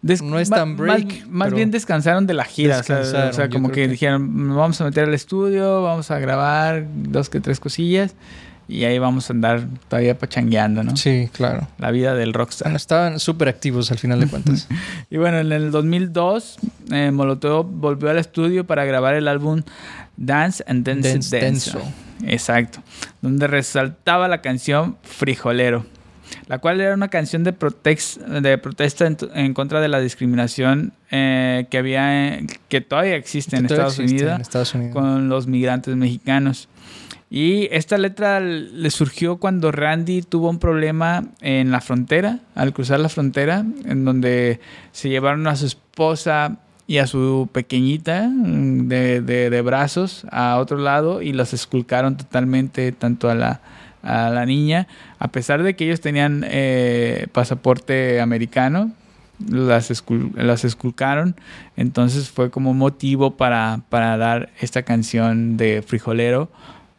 [0.00, 2.80] des- No es tan break, Más, más bien descansaron de la gira.
[2.80, 6.10] o sea, o sea, como que, que- dijeron, "Nos vamos a meter al estudio, vamos
[6.10, 8.16] a grabar dos que tres cosillas
[8.72, 10.96] y ahí vamos a andar todavía pachangueando, ¿no?
[10.96, 11.68] Sí, claro.
[11.78, 12.74] La vida del Bueno, rockstar.
[12.74, 14.68] estaban súper activos al final de cuentas.
[15.10, 16.56] Y bueno, en el 2002,
[16.90, 19.62] eh, Molotov volvió al estudio para grabar el álbum
[20.16, 21.38] Dance and Dance.
[21.38, 21.80] Denso.
[22.24, 22.82] Exacto.
[23.20, 25.84] Donde resaltaba la canción Frijolero.
[26.46, 30.92] La cual era una canción de, protex- de protesta en, en contra de la discriminación
[31.10, 34.94] eh, que había, que todavía existe en Que todavía Estados existe Unidos En Estados Unidos.
[34.94, 36.68] con los migrantes mexicanos.
[37.34, 43.00] Y esta letra le surgió cuando Randy tuvo un problema en la frontera, al cruzar
[43.00, 44.60] la frontera, en donde
[44.92, 50.76] se llevaron a su esposa y a su pequeñita mm, de, de- brazos a otro
[50.76, 53.62] lado y los esculcaron totalmente, tanto a la,
[54.02, 54.86] a la niña,
[55.18, 58.92] a pesar de que ellos tenían eh, pasaporte americano,
[59.48, 61.34] las, escul- las esculcaron.
[61.78, 66.50] Entonces fue como motivo para, para dar esta canción de Frijolero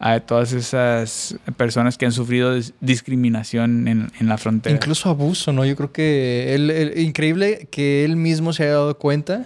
[0.06, 4.76] a todas esas personas que han sufrido dis- discriminación en, en la frontera.
[4.76, 5.64] Incluso abuso, ¿no?
[5.64, 9.46] Yo creo que él, él- increíble que él mismo se haya dado cuenta,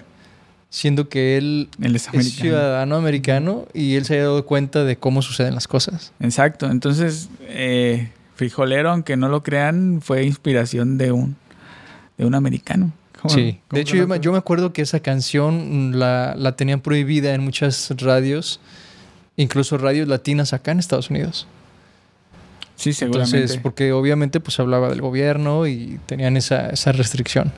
[0.71, 5.21] siendo que él Él es ciudadano americano y él se haya dado cuenta de cómo
[5.21, 6.11] suceden las cosas.
[6.19, 6.71] Exacto.
[6.71, 11.35] Entonces, eh, Frijolero, aunque no lo crean, fue inspiración de un,
[12.17, 12.91] de un americano.
[13.21, 13.59] ¿Cómo- Sí.
[13.69, 17.41] De hecho, yo me, yo me acuerdo que esa canción la, la tenían prohibida en
[17.41, 18.59] muchas radios,
[19.37, 21.47] incluso radios latinas acá en Estados Unidos.
[22.75, 23.37] Sí, seguramente.
[23.37, 27.51] Entonces, porque obviamente pues hablaba del gobierno y tenían esa, esa restricción.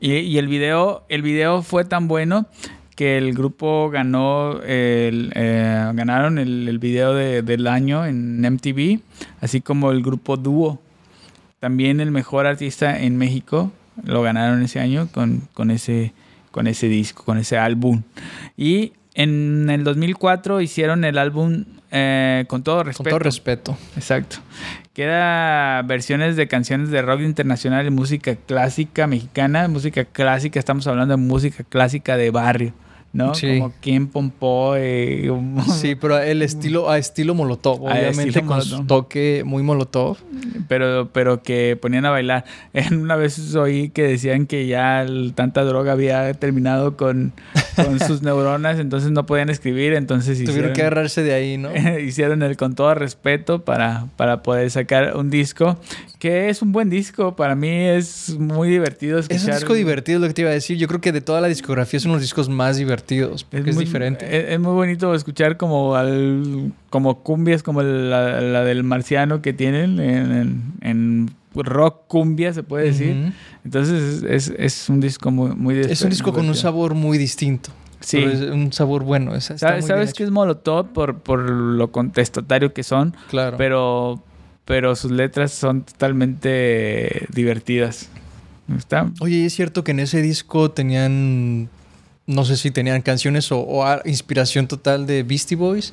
[0.00, 2.46] Y, y el video, el video fue tan bueno
[2.96, 9.00] que el grupo ganó el, eh, ganaron el, el video de- del año en MTV,
[9.40, 10.80] así como el grupo Dúo.
[11.60, 13.70] También el mejor artista en México
[14.04, 16.12] lo ganaron ese año con, con ese,
[16.50, 18.02] con ese disco, con ese álbum.
[18.56, 23.04] Y en el 2004 hicieron el álbum eh, Con todo respeto.
[23.04, 23.76] Con todo respeto.
[23.96, 24.36] Exacto.
[24.92, 29.68] Queda versiones de canciones de rock internacional y música clásica mexicana.
[29.68, 32.72] Música clásica, estamos hablando de música clásica de barrio,
[33.16, 33.34] ¿no?
[33.34, 33.58] Sí.
[33.58, 34.74] Como Quién Pompó.
[34.76, 38.78] eh, un- Sí, pero el estilo, a estilo molotov, obviamente estilo con Molotov.
[38.78, 40.18] su toque muy molotov.
[40.68, 42.44] pero, pero que ponían a bailar.
[42.92, 47.32] Una vez oí que decían que ya el- tanta droga había terminado con,
[47.76, 51.70] con sus neuronas, entonces no podían escribir, entonces Tuvieron hicieron, que agarrarse de ahí, ¿no?
[52.00, 55.76] hicieron el con todo respeto para, para poder sacar un disco
[56.18, 57.36] que es un buen disco.
[57.36, 59.36] Para mí es muy divertido escuchar.
[59.38, 60.78] Es un disco divertido, lo que te iba a decir.
[60.78, 63.05] Yo creo que de toda la discografía es uno de los discos más divertidos,
[63.50, 64.24] porque es, muy, diferente.
[64.26, 69.52] Es, es muy bonito escuchar como al, como cumbias como la, la del marciano que
[69.52, 73.32] tienen en, en- en rock cumbia se puede decir.
[73.64, 77.70] Entonces es, es- un disco muy, muy Es un disco con un sabor muy distinto.
[78.00, 78.18] Sí.
[78.18, 79.34] Pero es un sabor bueno.
[79.34, 83.16] está ¿Sabes, sabes que es Molotov por, por lo contestatario que son?
[83.30, 83.56] Claro.
[83.56, 84.22] Pero,
[84.66, 88.10] pero sus letras son totalmente divertidas.
[88.76, 89.10] ¿Está?
[89.20, 91.68] Oye, ¿y es cierto que en ese disco tenían,
[92.26, 95.92] no sé si tenían canciones o, o inspiración total de Beastie Boys?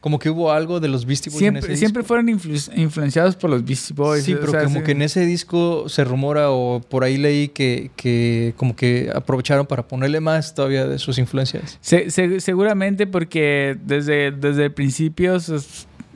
[0.00, 2.08] Como que hubo algo de los Beastie Boys en Siempre, ese siempre disco.
[2.08, 4.24] fueron influ- influenciados por los Beastie Boys.
[4.24, 4.84] Sí, o pero sea, como sí.
[4.86, 9.64] que en ese disco se rumora o por ahí leí que, que como que aprovecharon
[9.64, 11.78] para ponerle más todavía de sus influencias.
[11.80, 15.38] Se- se- seguramente porque desde, desde el principio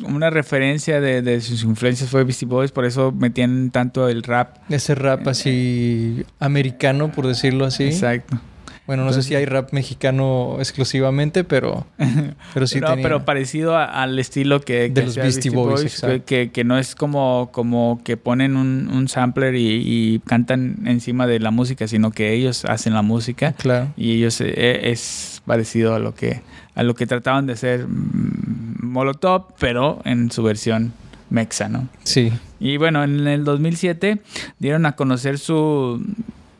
[0.05, 4.57] una referencia de, de sus influencias fue Beastie Boys, por eso metían tanto el rap.
[4.68, 7.85] Ese rap así americano, por decirlo así.
[7.85, 8.37] Exacto.
[8.87, 11.87] Bueno, no sé si hay rap mexicano exclusivamente, pero,
[12.55, 13.03] pero sí no, tenía.
[13.03, 16.64] pero parecido a- al estilo que, De que los hacía Beastie Boys, que, que- que
[16.64, 21.51] no es como, como que ponen un, un sampler y, y cantan encima de la
[21.51, 23.88] música, sino que ellos hacen la música Claro.
[23.96, 26.42] y ellos eh, es parecido a lo que
[26.77, 30.92] a lo que trataban de hacer mm, Molotov, pero en su versión
[31.31, 31.88] mexa, ¿no?
[32.05, 32.33] Sí.
[32.61, 34.18] Y bueno, en el 2007
[34.59, 36.05] dieron a conocer su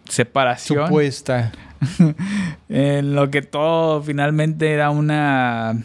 [0.09, 0.87] separación.
[0.87, 1.53] Supuesta.
[2.69, 5.83] En lo que todo finalmente era una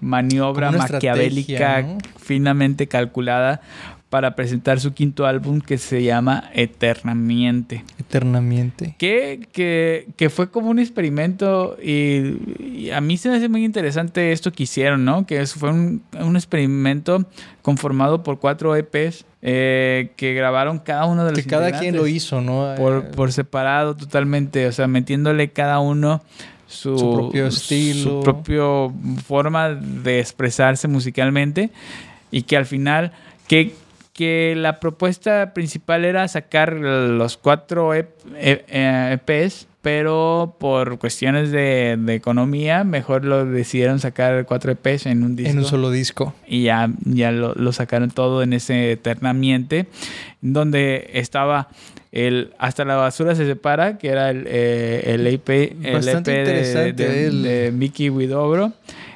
[0.00, 1.86] maniobra una maquiavélica
[2.18, 3.60] finamente calculada
[4.10, 7.84] para presentar su quinto álbum que se llama Eternamente.
[7.98, 8.94] Eternamente.
[8.98, 13.64] Que, que, que fue como un experimento y, y a mí se me hace muy
[13.64, 15.26] interesante esto que hicieron, ¿no?
[15.26, 17.26] Que fue un, un experimento
[17.62, 22.06] conformado por cuatro EPs eh, que grabaron cada uno de los Que cada quien lo
[22.06, 22.74] hizo, ¿no?
[22.76, 26.22] por, Eh, por separado totalmente, o sea, metiéndole cada uno
[26.68, 28.02] su, Su propio estilo.
[28.02, 28.92] su propio
[29.26, 31.70] forma de expresarse musicalmente
[32.30, 33.12] y que al final
[33.46, 33.74] que,
[34.16, 41.52] que la propuesta principal era sacar los cuatro EP, eh, eh, EPs pero por cuestiones
[41.52, 45.90] de, de economía mejor lo decidieron sacar cuatro EPs en un disco en un solo
[45.92, 46.34] disco.
[46.44, 49.86] y ya, ya lo, lo sacaron todo en ese eternamente,
[50.40, 51.68] donde estaba
[52.12, 56.92] el Hasta la basura se separa, que era el, eh, el EP, el EP de,
[56.94, 58.72] de, el- de Mickey Widobro,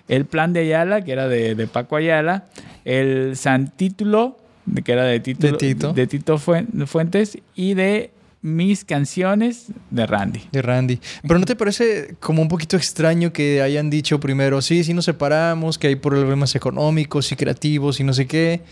[0.08, 2.44] el Plan de Ayala, que era de, de Paco Ayala,
[2.84, 4.40] el San Título, de-
[4.84, 5.92] que era de Tito, De Tito.
[5.92, 8.10] de Tito Fuen- Fuentes, y de
[8.42, 10.42] Mis Canciones de Randy.
[10.52, 10.98] De Randy.
[11.22, 15.04] Pero ¿no te parece como un poquito extraño que hayan dicho primero, sí, sí nos
[15.04, 18.62] separamos, que hay problemas económicos y creativos y no sé qué?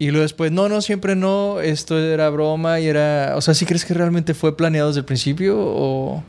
[0.00, 3.32] Y luego después, no, no, siempre no, esto era broma y era...
[3.36, 6.22] O sea, ¿sí crees que realmente fue planeado desde el principio o,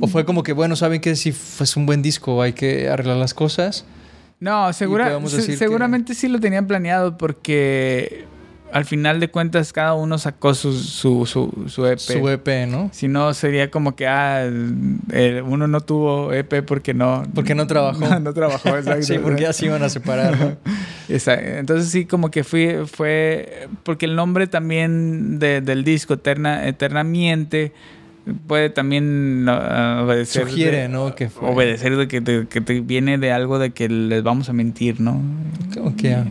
[0.00, 3.16] o fue como que, bueno, saben que si fue un buen disco, hay que arreglar
[3.16, 3.84] las cosas?
[4.44, 8.26] No, segura- podemos se- decir que- seguramente sí lo tenían planeado porque
[8.72, 11.98] al final de cuentas cada uno sacó su, su, su, su EP.
[11.98, 12.90] Su EP, ¿no?
[12.92, 17.22] Si no, sería como que ah, el- uno no tuvo EP porque no...
[17.34, 18.00] Porque no trabajó.
[18.00, 19.02] No, no trabajó, exacto.
[19.04, 20.56] Sí, porque ya se iban a separar, ¿no?
[21.08, 23.68] Esa- Entonces sí, como que fui, fue...
[23.84, 27.72] Porque el nombre también de- del disco, Eterna, Eternamente,
[28.46, 30.48] puede también ah, obedecer...
[30.48, 31.14] Sugiere, de- ¿no?
[31.14, 34.48] Que fue- Obedecer de que te, que te viene de algo de que les vamos
[34.48, 35.20] a mentir, ¿no?
[35.76, 36.24] Ah.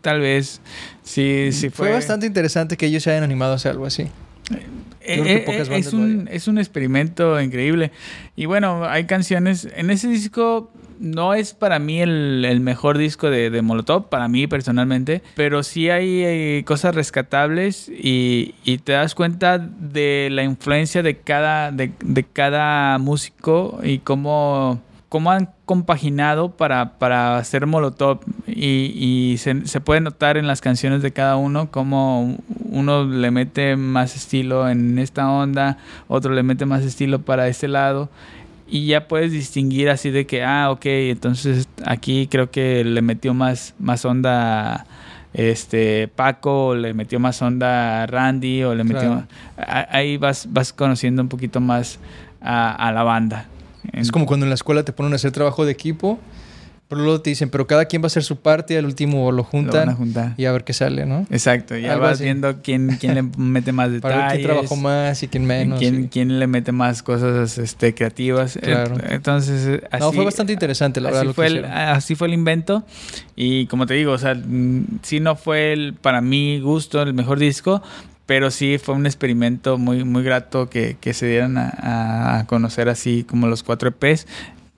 [0.00, 0.60] Tal vez
[1.02, 1.92] sí, sí fue, fue...
[1.92, 4.02] bastante interesante que ellos se hayan animado a hacer algo así.
[4.52, 4.60] Eh,
[5.00, 7.92] eh, eh, es, un, es un experimento increíble.
[8.36, 9.68] Y bueno, hay canciones.
[9.74, 14.28] En ese disco no es para mí el, el mejor disco de, de Molotov, para
[14.28, 21.02] mí personalmente, pero sí hay, cosas rescatables y, y te das cuenta de la influencia
[21.02, 28.20] de cada, de, de cada músico y cómo, cómo han compaginado para, para hacer Molotov.
[28.46, 32.36] Y, y se, se puede notar en las canciones de cada uno cómo
[32.70, 35.78] uno le mete más estilo en esta onda,
[36.08, 38.10] otro le mete más estilo para este lado
[38.72, 43.34] y ya puedes distinguir así de que, ah, ok, entonces aquí creo que le metió
[43.34, 44.86] más, más onda
[45.34, 49.00] este Paco, o le metió más onda Randy, o le metió...
[49.00, 49.26] Claro.
[49.90, 51.98] Ahí vas, vas conociendo un poquito más
[52.40, 53.46] a, a la banda.
[53.92, 56.18] Es como cuando en la escuela te ponen a hacer trabajo de equipo,
[56.92, 59.30] pero luego te dicen, pero cada quien va a hacer su parte y al último
[59.32, 61.26] lo Lo van juntan a y a ver qué sale, ¿no?
[61.30, 62.24] Exacto, ya Algo vas así.
[62.24, 64.02] viendo quién, quién le mete más detalles.
[64.02, 65.78] Para ver quién trabajó más y quién menos.
[65.78, 68.58] quién, y- quién le mete más cosas este, creativas.
[68.62, 68.96] Claro.
[68.98, 71.20] Eh, Entonces, eh, así, no, fue bastante interesante, la verdad.
[71.22, 71.70] así, Lo que fue el, hicieron.
[71.72, 72.84] así fue el invento.
[73.36, 77.14] Y como te digo, o sea, mm, sí no fue el, para mi gusto el
[77.14, 77.82] mejor disco,
[78.26, 82.90] pero sí fue un experimento muy, muy grato que, que se dieran a- a conocer
[82.90, 84.26] así como los cuatro EPs.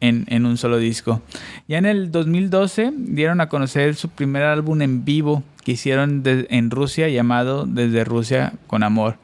[0.08, 1.22] En, en un solo disco.
[1.68, 6.46] Ya en el 2012 dieron a conocer su primer álbum en vivo que hicieron de-
[6.50, 9.16] en Rusia llamado Desde Rusia con Amor.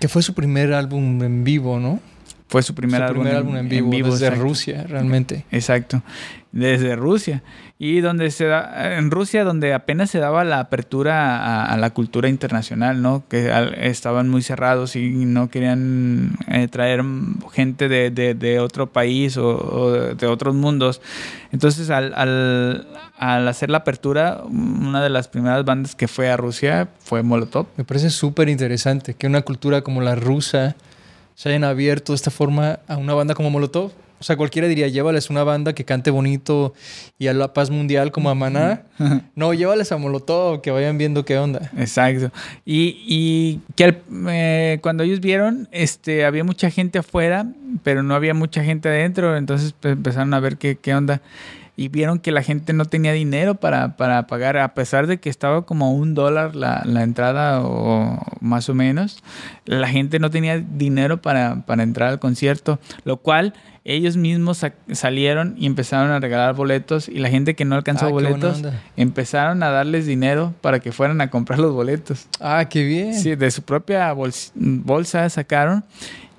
[0.00, 2.00] Que fue su primer álbum en vivo, ¿no?
[2.48, 4.42] Fue su primer, su álbum, primer álbum en vivo, desde exacto.
[4.44, 5.44] Rusia, realmente.
[5.50, 6.02] Exacto,
[6.52, 7.42] desde Rusia.
[7.76, 12.28] Y donde se da, en Rusia, donde apenas se daba la apertura a, la cultura
[12.28, 13.24] internacional, ¿no?
[13.28, 17.02] Que estaban muy cerrados y no querían eh, traer
[17.52, 21.00] gente de, otro país o, de otros mundos.
[21.50, 26.88] Entonces, al- al hacer la apertura, una de las primeras bandas que fue a Rusia
[27.00, 27.66] fue Molotov.
[27.76, 30.76] Me parece súper interesante que una cultura como la rusa
[31.34, 33.90] se hayan abierto de esta forma a una banda como Molotov.
[34.20, 36.72] O sea, cualquiera diría, llévales una banda que cante bonito
[37.18, 38.82] y a la paz mundial como a Maná.
[39.34, 41.70] no, llévales a Molotov, que vayan viendo qué onda.
[41.76, 42.30] Exacto.
[42.64, 47.46] Y, y que al- eh, cuando ellos vieron, este, había mucha gente afuera,
[47.82, 51.20] pero no había mucha gente adentro, entonces pues, empezaron a ver qué, qué onda.
[51.76, 55.28] Y vieron que la gente no tenía dinero para, para pagar, a pesar de que
[55.28, 59.24] estaba como un dólar la, la entrada o más o menos,
[59.64, 63.54] la gente no tenía dinero para, para entrar al concierto, lo cual
[63.86, 68.06] ellos mismos sa- salieron y empezaron a regalar boletos y la gente que no alcanzó
[68.06, 68.62] Ah, boletos
[68.96, 72.28] empezaron a darles dinero para que fueran a comprar los boletos.
[72.40, 73.14] Ah, qué bien.
[73.14, 75.82] Sí, de su propia bols- bolsa sacaron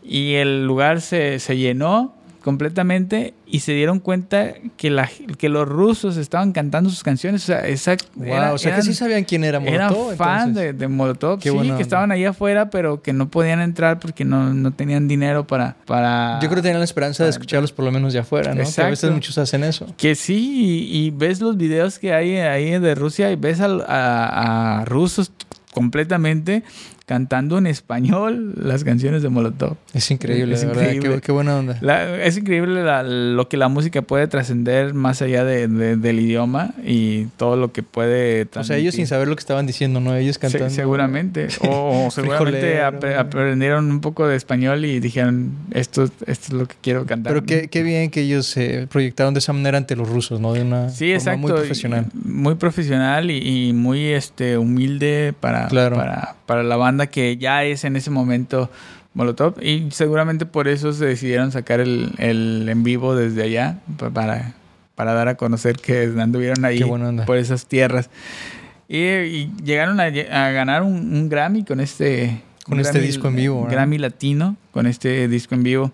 [0.02, 2.16] y el lugar se, se llenó
[2.46, 7.44] completamente y se dieron cuenta que, la, que los rusos estaban cantando sus canciones.
[7.44, 10.16] O sea, esa, Wow, era- o sea eran- que sí sabían quién era eran Molotov.
[10.16, 10.64] fan entonces.
[10.64, 11.80] de, de Molotov, Qué sí, que onda.
[11.82, 16.40] estaban ahí afuera, pero que no podían entrar porque no, no tenían dinero para, para...
[16.42, 18.64] Yo creo que tenían la esperanza de escucharlos por lo menos de afuera, ¿no?
[18.64, 19.88] Que a veces muchos hacen eso.
[19.98, 24.80] Que sí, y, y ves los videos que hay ahí de Rusia y ves a,
[24.82, 25.32] a rusos
[25.74, 26.64] completamente
[27.06, 29.76] cantando en español las canciones de Molotov.
[29.94, 30.84] Es increíble, Es verdad.
[30.84, 31.16] increíble.
[31.16, 31.78] Qué, qué buena onda.
[31.82, 36.20] La- es increíble la- lo que la música puede trascender más allá de- de- del
[36.20, 39.08] idioma y todo lo que puede O sea, ellos sin transmitir.
[39.08, 40.16] saber lo que estaban diciendo, ¿no?
[40.16, 40.70] Ellos Se- cantando.
[40.70, 41.48] seguramente.
[41.62, 46.76] O, o seguramente aprendieron un poco de español y dijeron, esto, esto es lo que
[46.82, 47.34] quiero cantar.
[47.34, 50.54] Pero qué, qué bien que ellos se proyectaron de esa manera ante los rusos, ¿no?
[50.54, 51.40] De una Sí, forma exacto.
[51.40, 52.06] muy profesional.
[52.24, 55.96] Muy profesional y, y muy este, humilde para, Claro.
[55.96, 58.70] para, para la banda que ya es en ese momento
[59.14, 59.56] Molotov.
[59.62, 64.54] Y seguramente por eso se decidieron sacar el, el en vivo desde allá pa- para,
[64.96, 66.82] para dar a conocer que anduvieron ahí
[67.26, 68.10] por esas tierras.
[68.88, 72.42] Y, y llegaron a, a ganar un, un Grammy con este...
[72.66, 73.74] Con este Grammy- disco en vivo, ¿verdad?
[73.78, 75.92] Grammy latino con este disco en vivo.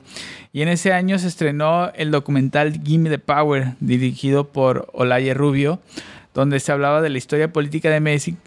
[0.54, 5.82] Y en ese año se estrenó el documental Gimme the Power, dirigido por Olaya Rubio,
[6.34, 8.00] donde se hablaba de la historia política de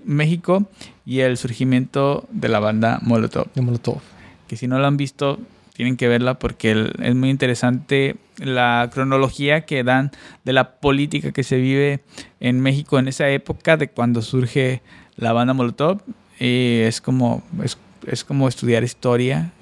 [0.05, 0.67] México
[1.05, 3.49] y el surgimiento de la banda Molotov.
[3.55, 4.01] De Molotov.
[4.49, 5.39] Que si no la han visto,
[5.75, 10.13] tienen que verla porque es muy interesante la cronología que dan
[10.45, 12.01] de la política que se vive
[12.41, 14.83] en México en esa época de cuando surge
[15.17, 16.01] la banda Molotov.
[16.39, 19.53] Y es como, es, es como estudiar historia,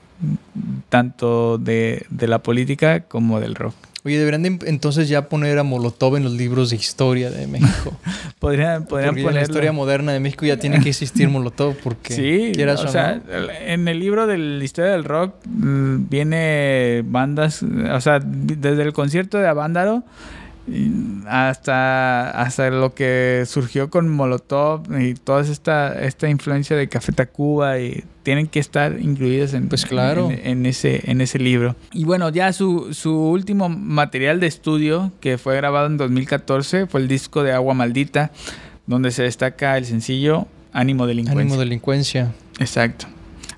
[0.88, 3.74] tanto de, de la política como del rock.
[4.04, 7.96] Oye, deberían de, entonces ya poner a Molotov en los libros de historia de México.
[8.40, 12.14] Podrían, podrían porque en la historia moderna de México ya tiene que existir Molotov porque
[12.14, 13.20] Sí, o o sea,
[13.64, 18.92] en el libro de la historia del rock mm, viene bandas, o sea, desde el
[18.92, 20.02] concierto de Avándaro
[21.26, 27.80] hasta, hasta lo que surgió con Molotov y toda esta, esta influencia de Café Tacuba
[27.80, 30.30] y tienen que estar incluidas en, Pues claro.
[30.30, 31.74] en, en ese, en ese libro.
[31.92, 37.00] Y bueno, ya su, su último material de estudio, que fue grabado en 2014, fue
[37.00, 38.30] el disco de Agua Maldita,
[38.86, 41.40] donde se destca el sencillo Ánimo Delincuencia.
[41.42, 42.32] Ánimo delincuencia.
[42.58, 43.06] Exacto.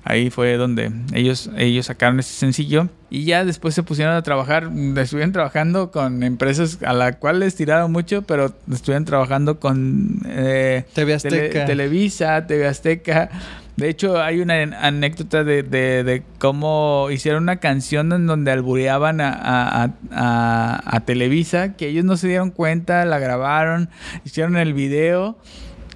[0.07, 4.69] Ahí fue donde ellos, ellos sacaron ese sencillo y ya después se pusieron a trabajar,
[4.97, 10.85] estuvieron trabajando con empresas a las cuales les tiraron mucho, pero estuvieron trabajando con eh,
[10.93, 11.65] TV Tele- Azteca.
[11.65, 13.29] Televisa, TV Azteca.
[13.77, 18.51] De hecho, hay una an- anécdota de, de- de cómo hicieron una canción en donde
[18.51, 23.89] albureaban a- a- a- a Televisa, que ellos no se dieron cuenta, la grabaron,
[24.23, 25.35] hicieron el video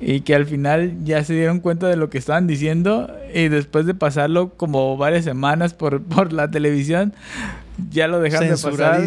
[0.02, 3.86] y que al final ya se dieron cuenta de lo que estaban diciendo y después
[3.86, 7.14] de pasarlo como varias semanas por, por la televisión,
[7.92, 9.02] ya lo dejaron de pasar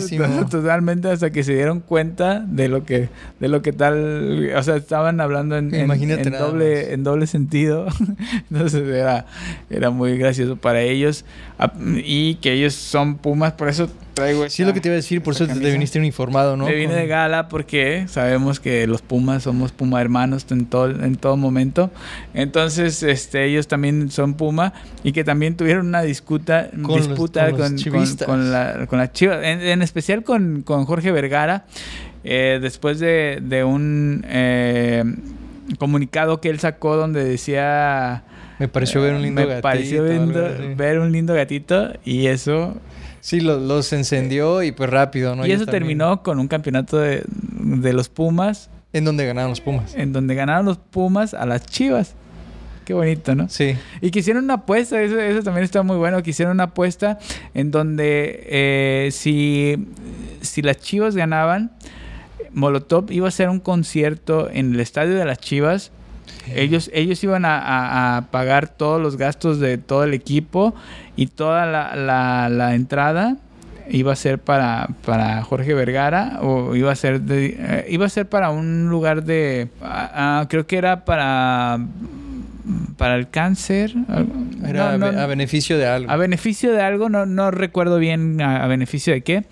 [0.50, 4.76] totalmente hasta que se dieron cuenta de lo que de lo que tal o sea
[4.76, 7.86] estaban hablando en, en- en doble en doble sentido.
[8.50, 9.26] Entonces era
[9.70, 11.24] era muy gracioso para ellos.
[11.58, 11.72] Ah,
[12.04, 14.96] y que ellos son pumas por eso traigo Sí, es lo que te iba a
[14.96, 16.66] decir, por eso te viniste uniformado, ¿no?
[16.66, 21.16] me vine de gala porque sabemos que los Pumas somos Puma hermanos en todo, en
[21.16, 21.90] todo momento.
[22.34, 27.50] Entonces, este, ellos también son Puma y que también tuvieron una disputa, Con los- disputa
[27.50, 28.26] con los con, con, chivistas.
[28.26, 31.64] con la, con la Chivas, en, en especial con, con Jorge Vergara,
[32.24, 35.04] eh, después de, de un eh,
[35.78, 38.24] comunicado que él sacó donde decía...
[38.58, 39.62] Me pareció ver un lindo me gatito.
[39.62, 40.74] pareció lindo- así.
[40.76, 42.76] ver un lindo gatito y eso
[43.24, 45.46] Sí, lo- los encendió y pues rápido, ¿no?
[45.46, 49.94] y eso terminó con un campeonato de, de los Pumas En donde ganaron los Pumas.
[49.94, 52.14] en donde ganaron los Pumas a las Chivas.
[52.84, 53.48] Qué bonito, ¿no?
[53.48, 53.76] Sí.
[54.00, 57.20] Y que hicieron una apuesta, eso, eso también está muy bueno, que hicieron una apuesta
[57.54, 59.86] en donde eh, si,
[60.40, 61.70] si las Chivas ganaban,
[62.50, 65.92] Molotov iba a hacer un concierto en el estadio de las Chivas.
[66.54, 70.74] Ellos, ellos iban a, a- a pagar todos los gastos de todo el equipo
[71.16, 73.36] y toda la, la- la entrada
[73.90, 78.08] iba a ser para, para Jorge Vergara o iba a ser de- eh, iba a
[78.08, 81.78] ser para un lugar de ah, creo que era para
[82.96, 83.92] para el cáncer
[84.64, 86.10] Era no, a be- no, a beneficio de algo.
[86.10, 89.44] a beneficio de algo no, no recuerdo bien a, a beneficio de qué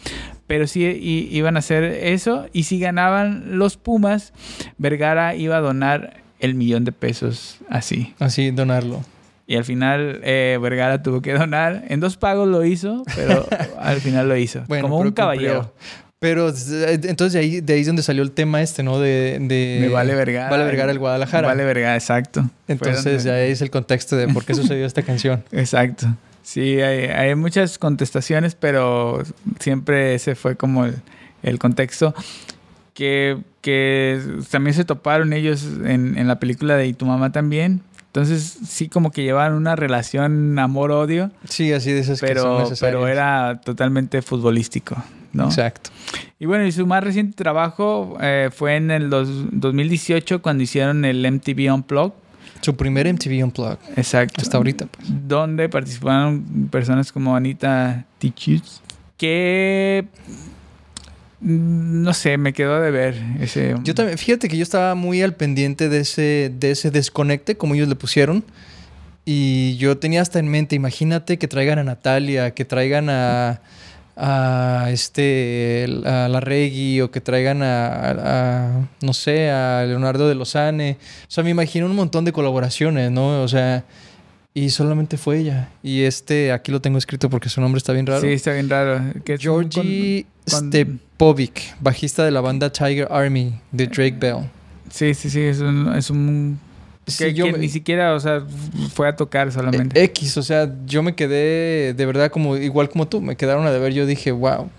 [0.47, 4.32] pero sí i- iban a hacer eso y si ganaban los Pumas
[4.78, 9.05] Vergara iba a donar el millón de pesos así Así, donarlo.
[9.47, 11.84] y al final eh, Vergara tuvo que donar.
[11.88, 13.47] En dos pagos lo hizo, pero
[13.78, 14.62] al final lo hizo.
[14.68, 15.72] Bueno, como un caballero.
[16.18, 19.01] Pero entonces de ahí, de ahí es donde salió el tema este, ¿no?
[19.01, 20.51] De, de, Me vale Vergara.
[20.51, 21.49] Vale Vergara el Guadalajara.
[21.49, 22.45] Vale Vergara, exacto.
[22.68, 25.43] Entonces ya ahí es el contexto de por qué sucedió esta canción.
[25.53, 26.14] Exacto.
[26.43, 29.22] Sí, hay, hay muchas contestaciones, pero
[29.61, 30.97] siempre ese fue como el,
[31.43, 32.14] el contexto.
[32.95, 34.20] Que, que
[34.51, 37.82] también se toparon ellos en, en la película de Y tu mamá también.
[38.07, 42.59] Entonces sí como que llevaban una relación amor-odio, Sí, así de esas que son pero,
[42.61, 42.80] necesarias.
[43.01, 44.97] pero era totalmente futbolístico,
[45.32, 45.45] ¿no?
[45.45, 45.91] Exacto.
[46.41, 51.05] Y bueno, y su más reciente trabajo eh, fue en el dos- 2018 cuando hicieron
[51.05, 52.14] el MTV Unplugged.
[52.62, 53.78] Su primer MTV Unplugged.
[53.97, 54.43] Exacto.
[54.43, 55.07] Hasta ahorita, pues.
[55.28, 58.82] Donde participaron personas como Anita Tichus.
[59.16, 60.05] Que...
[61.41, 63.74] mm, No sé, me quedó de ver ese...
[63.84, 67.74] Yo también, fíjate que yo estaba muy al pendiente de ese, de ese desconecte, como
[67.74, 68.45] ellos le pusieron.
[69.24, 73.61] Y yo tenía hasta en mente, imagínate que traigan a Natalia, que traigan a,
[74.16, 78.16] a este, a la Reggie, o que traigan a, a-
[78.78, 80.97] a, no sé, a Leonardo de Lozane.
[81.28, 83.43] O sea, me imagino un montón de colaboraciones, ¿no?
[83.43, 83.84] O sea,
[84.55, 85.68] y solamente fue ella.
[85.82, 88.22] Y este, aquí lo tengo escrito porque su nombre está bien raro.
[88.22, 89.01] Sí, está bien raro.
[89.24, 94.49] Que Georgie con- con- Stepovic, bajista de la banda Tiger Army de Drake Bell.
[94.91, 95.95] Sí, sí, sí, es un...
[95.95, 96.59] Es un
[97.07, 98.43] Sí, que, yo que me- ni siquiera, o sea,
[98.95, 100.01] fue a tocar solamente.
[100.01, 103.66] Eh, X, o sea, yo me quedé de verdad como igual como tú, me quedaron
[103.66, 104.71] a deber, yo dije, wow.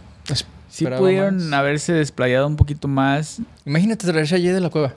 [0.69, 1.53] sí pudieron más.
[1.59, 3.39] haberse desplayado un poquito más.
[3.65, 4.93] Imagínate traerse a Jay de la Cueva.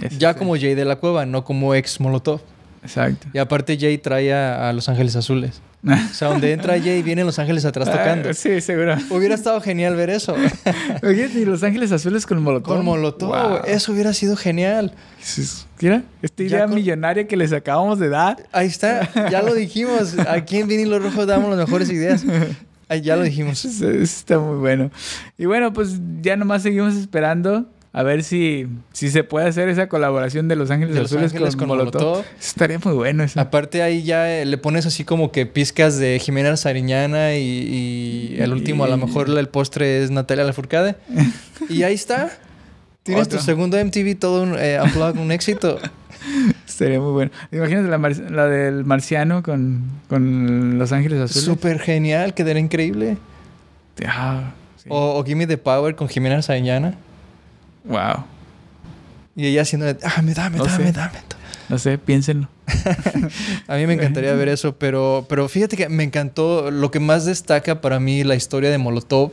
[0.00, 0.38] Eso Ya sí.
[0.38, 2.40] como Jay de la Cueva, no como ex Molotov.
[2.82, 3.26] Exacto.
[3.32, 5.60] Y aparte Jay trae a, a Los Ángeles Azules.
[6.10, 8.30] O sea, donde entra Jay vienen Los Ángeles atrás tocando.
[8.30, 8.96] Ah, sí, seguro.
[9.10, 10.34] Hubiera estado genial ver eso.
[11.02, 12.76] Oye, y Los Ángeles Azules con Molotov.
[12.76, 13.58] Con Molotov, Wow.
[13.66, 14.94] eso hubiera sido genial.
[15.80, 18.46] Mira, esta idea con- millonaria que les acabamos de dar.
[18.52, 20.16] Ahí está, ya lo dijimos.
[20.28, 22.24] Aquí en Vinilo Rojo damos las mejores ideas.
[22.88, 23.64] Ahí ya lo dijimos.
[23.64, 24.90] Está muy bueno.
[25.38, 27.66] Y bueno, pues ya nomás seguimos esperando
[27.96, 31.32] a ver si, si se puede hacer esa colaboración de Los Ángeles De Los Azules
[31.32, 32.02] Ángeles con, con Molotov.
[32.02, 32.24] Molotov.
[32.40, 33.40] Estaría muy bueno eso.
[33.40, 38.36] Aparte ahí ya eh, le pones así como que pizcas de Jimena Sariñana y, y
[38.40, 40.96] el último a lo mejor el postre es Natalia Lafourcade.
[41.70, 42.30] y ahí está.
[43.04, 43.38] Tienes Otro.
[43.38, 44.80] tu segundo MTV, todo un eh,
[45.16, 45.78] un éxito.
[46.66, 47.30] Estaría muy bueno.
[47.52, 51.44] Imagínate la, mar- la del marciano con, con Los Ángeles Azules.
[51.44, 53.18] Súper genial, quedaría increíble.
[54.04, 54.88] Ah, sí.
[54.90, 56.94] O, o Gimme the Power con Jimena Sariñana.
[57.84, 58.24] Wow.
[59.36, 60.92] Y ella haciendo, ah, me dame, No dame, sé.
[60.92, 61.18] dame.
[61.68, 62.48] No sé, piénsenlo.
[63.68, 67.24] A mí me encantaría ver eso, pero, pero fíjate que me encantó, lo que más
[67.24, 69.32] destaca para mí la historia de Molotov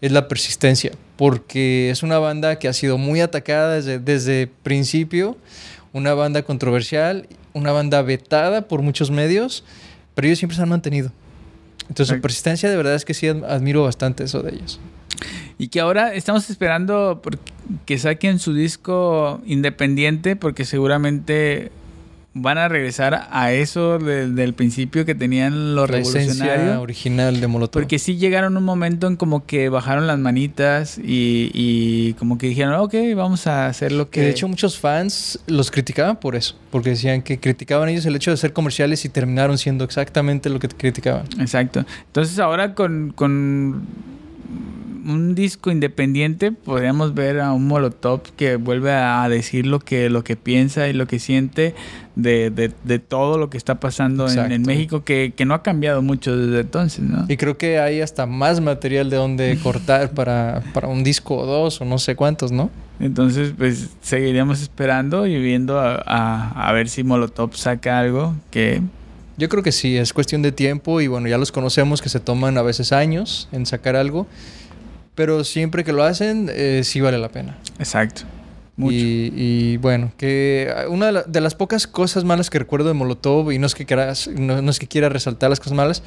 [0.00, 5.36] es la persistencia, porque es una banda que ha sido muy atacada desde, desde principio,
[5.92, 9.64] una banda controversial, una banda vetada por muchos medios,
[10.14, 11.10] pero ellos siempre se han mantenido.
[11.88, 14.78] Entonces su persistencia de verdad es que sí ad- admiro bastante eso de ellos.
[15.58, 17.20] Y que ahora estamos esperando
[17.86, 21.70] que saquen su disco independiente porque seguramente
[22.40, 26.76] van a regresar a eso de- del principio que tenían los La revolucionarios.
[26.76, 27.82] original de Molotov.
[27.82, 32.46] Porque sí llegaron un momento en como que bajaron las manitas y, y como que
[32.46, 34.20] dijeron, ok, vamos a hacer lo que...
[34.20, 38.14] Que de hecho muchos fans los criticaban por eso, porque decían que criticaban ellos el
[38.14, 41.24] hecho de ser comerciales y terminaron siendo exactamente lo que criticaban.
[41.40, 41.84] Exacto.
[42.06, 43.82] Entonces ahora con, con
[45.08, 50.22] un disco independiente podríamos ver a un Molotov que vuelve a decir lo que, lo
[50.24, 51.74] que piensa y lo que siente
[52.14, 54.62] de, de- de todo lo que está pasando en.
[54.62, 57.24] México, que, que no ha cambiado mucho desde entonces, ¿no?
[57.28, 61.46] Y creo que hay hasta más material de donde cortar para, para un disco o
[61.46, 62.70] dos o no sé cuántos, ¿no?
[63.00, 68.82] Entonces, pues seguiríamos esperando y viendo a, a- a ver si Molotov saca algo que...
[69.36, 72.18] Yo creo que sí, es cuestión de tiempo y bueno, ya los conocemos que se
[72.18, 74.26] toman a veces años en sacar algo,
[75.18, 77.58] pero siempre que lo hacen, eh, sí vale la pena.
[77.80, 78.22] Exacto.
[78.76, 78.94] Mucho.
[78.94, 82.94] Y, y, bueno, que una de, la- de las pocas cosas malas que recuerdo de
[82.94, 86.04] Molotov, y no es que quieras, no, no es que quiera resaltar las cosas malas,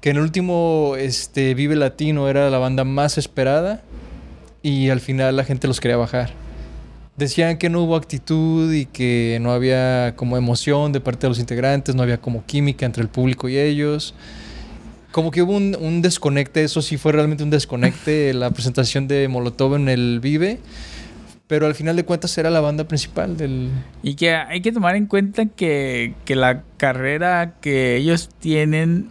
[0.00, 3.82] que en el último este, Vive Latino era la banda más esperada
[4.62, 6.30] y al final la gente los quería bajar.
[7.16, 11.40] Decían que no hubo actitud y que no había como emoción de parte de los
[11.40, 14.14] integrantes, no había como química entre el público y ellos.
[15.16, 19.28] Como que hubo un, un desconecte, eso sí fue realmente un desconecte, la presentación de
[19.28, 20.58] Molotov en el Vive.
[21.46, 23.70] Pero al final de cuentas era la banda principal del...
[24.02, 29.08] Y que hay que tomar en cuenta que, que la carrera que ellos tienen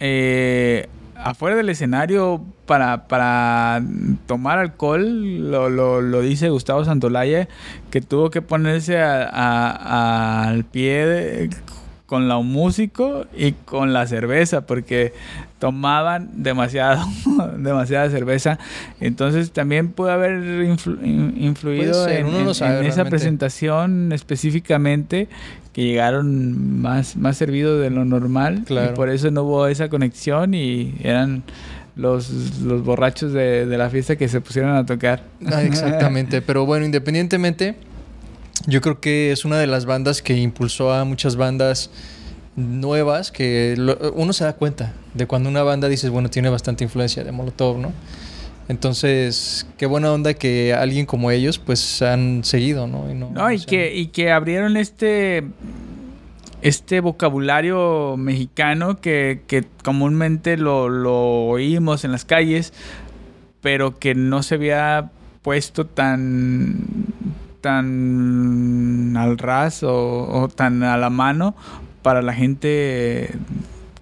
[0.00, 3.80] eh, afuera del escenario para, para
[4.26, 7.48] tomar alcohol, lo, lo, lo dice Gustavo Santolaya,
[7.90, 11.50] que tuvo que ponerse a- a- al pie de-
[12.06, 15.12] con la músico y con la cerveza, porque
[15.58, 17.04] tomaban demasiado,
[17.58, 18.58] demasiada cerveza.
[19.00, 20.32] Entonces también puede haber
[20.68, 23.04] influ- in- influido Puede en, no esa realmente.
[23.10, 25.28] presentación específicamente
[25.72, 28.92] que llegaron más, más servidos de lo normal Claro.
[28.92, 31.42] y por eso no hubo esa conexión y eran
[31.96, 35.22] los, los borrachos de, de la fiesta que se pusieron a tocar.
[35.46, 37.74] Ah, exactamente, pero bueno, independientemente,
[38.66, 41.90] yo creo que es una de las bandas que impulsó a muchas bandas
[42.56, 46.84] nuevas que lo- uno se da cuenta de cuando una banda dices, bueno, tiene bastante
[46.84, 47.92] influencia de Molotov, ¿no?
[48.68, 53.06] Entonces, qué buena onda que alguien como ellos pues han seguido, ¿no?
[53.14, 55.44] no, No, y o sea, que, y que abrieron este
[56.62, 61.14] este vocabulario mexicano que, que comúnmente lo, lo
[61.46, 62.72] oímos en las calles,
[63.60, 65.10] pero que no se había
[65.42, 66.78] puesto tan
[67.66, 71.56] tan al ras o, o tan a la mano
[72.02, 73.34] para la gente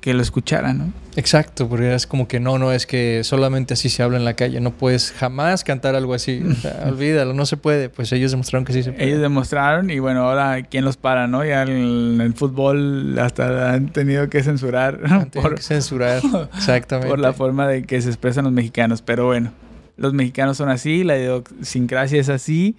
[0.02, 0.92] que lo escuchara, ¿no?
[1.16, 4.34] Exacto, porque es como que no, no es que solamente así se habla en la
[4.34, 8.32] calle, no puedes jamás cantar algo así, o sea, olvídalo, no se puede, pues ellos
[8.32, 9.06] demostraron que sí se puede.
[9.06, 11.42] Ellos demostraron y bueno, ahora quién los para, ¿no?
[11.42, 16.20] Ya en el fútbol hasta han tenido que censurar Han tenido por, que censurar,
[16.54, 17.08] exactamente.
[17.08, 19.00] por la forma de que se expresan los mexicanos.
[19.00, 19.52] Pero bueno,
[19.96, 22.76] los mexicanos son así, la idiosincrasia es así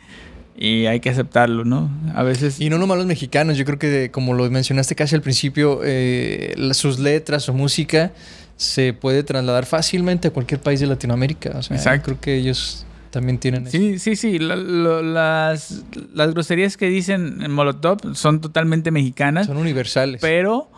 [0.58, 1.90] y hay que aceptarlo, ¿no?
[2.14, 2.60] A veces...
[2.62, 6.56] Y no nomás los mexicanos, yo creo que como lo mencionaste casi al principio, eh,
[6.74, 8.12] sus letras, su música
[8.58, 11.52] se puede trasladar fácilmente a cualquier país de Latinoamérica.
[11.58, 12.06] O sea, Exacto.
[12.06, 13.78] creo que ellos también tienen eso.
[13.78, 14.40] Sí, sí, sí.
[14.40, 15.84] la- las,
[16.14, 20.22] las groserías que dicen en Molotov son totalmente mexicanas, Son universales.
[20.22, 20.70] pero,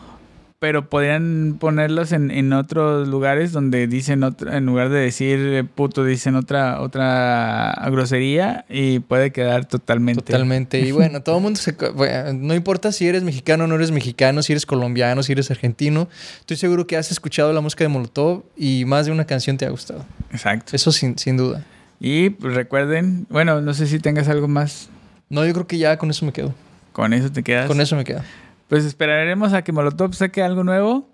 [0.60, 5.64] pero podrían ponerlas en, en otros lugares donde dicen otra, en lugar de decir eh,
[5.64, 10.24] puto, dicen otra, otra grosería y puede quedar totalmente.
[10.24, 10.80] Totalmente.
[10.80, 11.74] Y bueno, todo el mundo se...
[11.94, 15.52] bueno, no importa si eres mexicano o no eres mexicano, si eres colombiano, si eres
[15.52, 16.10] argentino.
[16.40, 19.66] Estoy seguro que has escuchado la música de Molotov y más de una canción te
[19.66, 20.06] ha gustado.
[20.32, 20.76] Exacto.
[20.76, 21.64] Eso sin, sin duda.
[22.00, 24.90] Y pues, recuerden, bueno, no sé si tengas algo más.
[25.30, 26.56] No, yo creo que ya con eso me quedo.
[26.94, 27.68] Con eso te quedas.
[27.68, 28.22] Con eso me quedo.
[28.68, 31.08] Pues esperaremos a que Molotov saque algo nuevo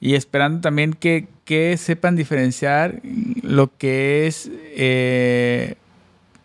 [0.00, 3.00] y esperando también que, que sepan diferenciar
[3.42, 5.74] lo que es eh,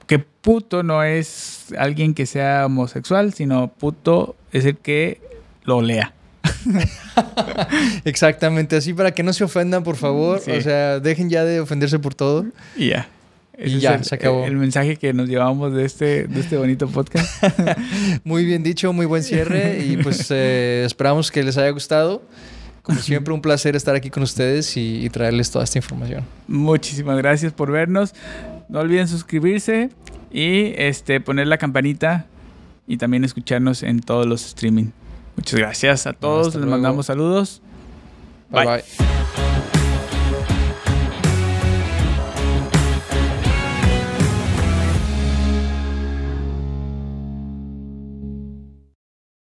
[0.08, 5.22] que puto no es alguien que sea homosexual, sino puto es el que
[5.64, 6.14] lo lea.
[8.06, 10.40] Exactamente, así para que no se ofendan, por favor.
[10.42, 10.52] Sí.
[10.52, 12.46] O sea, dejen ya de ofenderse por todo.
[12.76, 13.08] Y ya.
[13.58, 14.46] Y es ya, el, se acabó.
[14.46, 17.44] El mensaje que nos llevamos de este, de este bonito podcast.
[18.24, 22.24] Muy bien dicho, muy buen cierre y pues eh, esperamos que les haya gustado.
[22.82, 26.26] Como siempre, un placer estar aquí con ustedes y, y traerles toda esta información.
[26.48, 28.14] Muchísimas gracias por vernos.
[28.68, 29.90] No olviden suscribirse
[30.32, 32.26] y este poner la campanita
[32.88, 34.88] y también escucharnos en todos los streaming.
[35.36, 36.56] Muchas gracias a todos.
[36.56, 37.62] Les mandamos saludos.
[38.52, 38.66] bye.
[38.66, 38.84] Bye.
[38.98, 39.83] bye.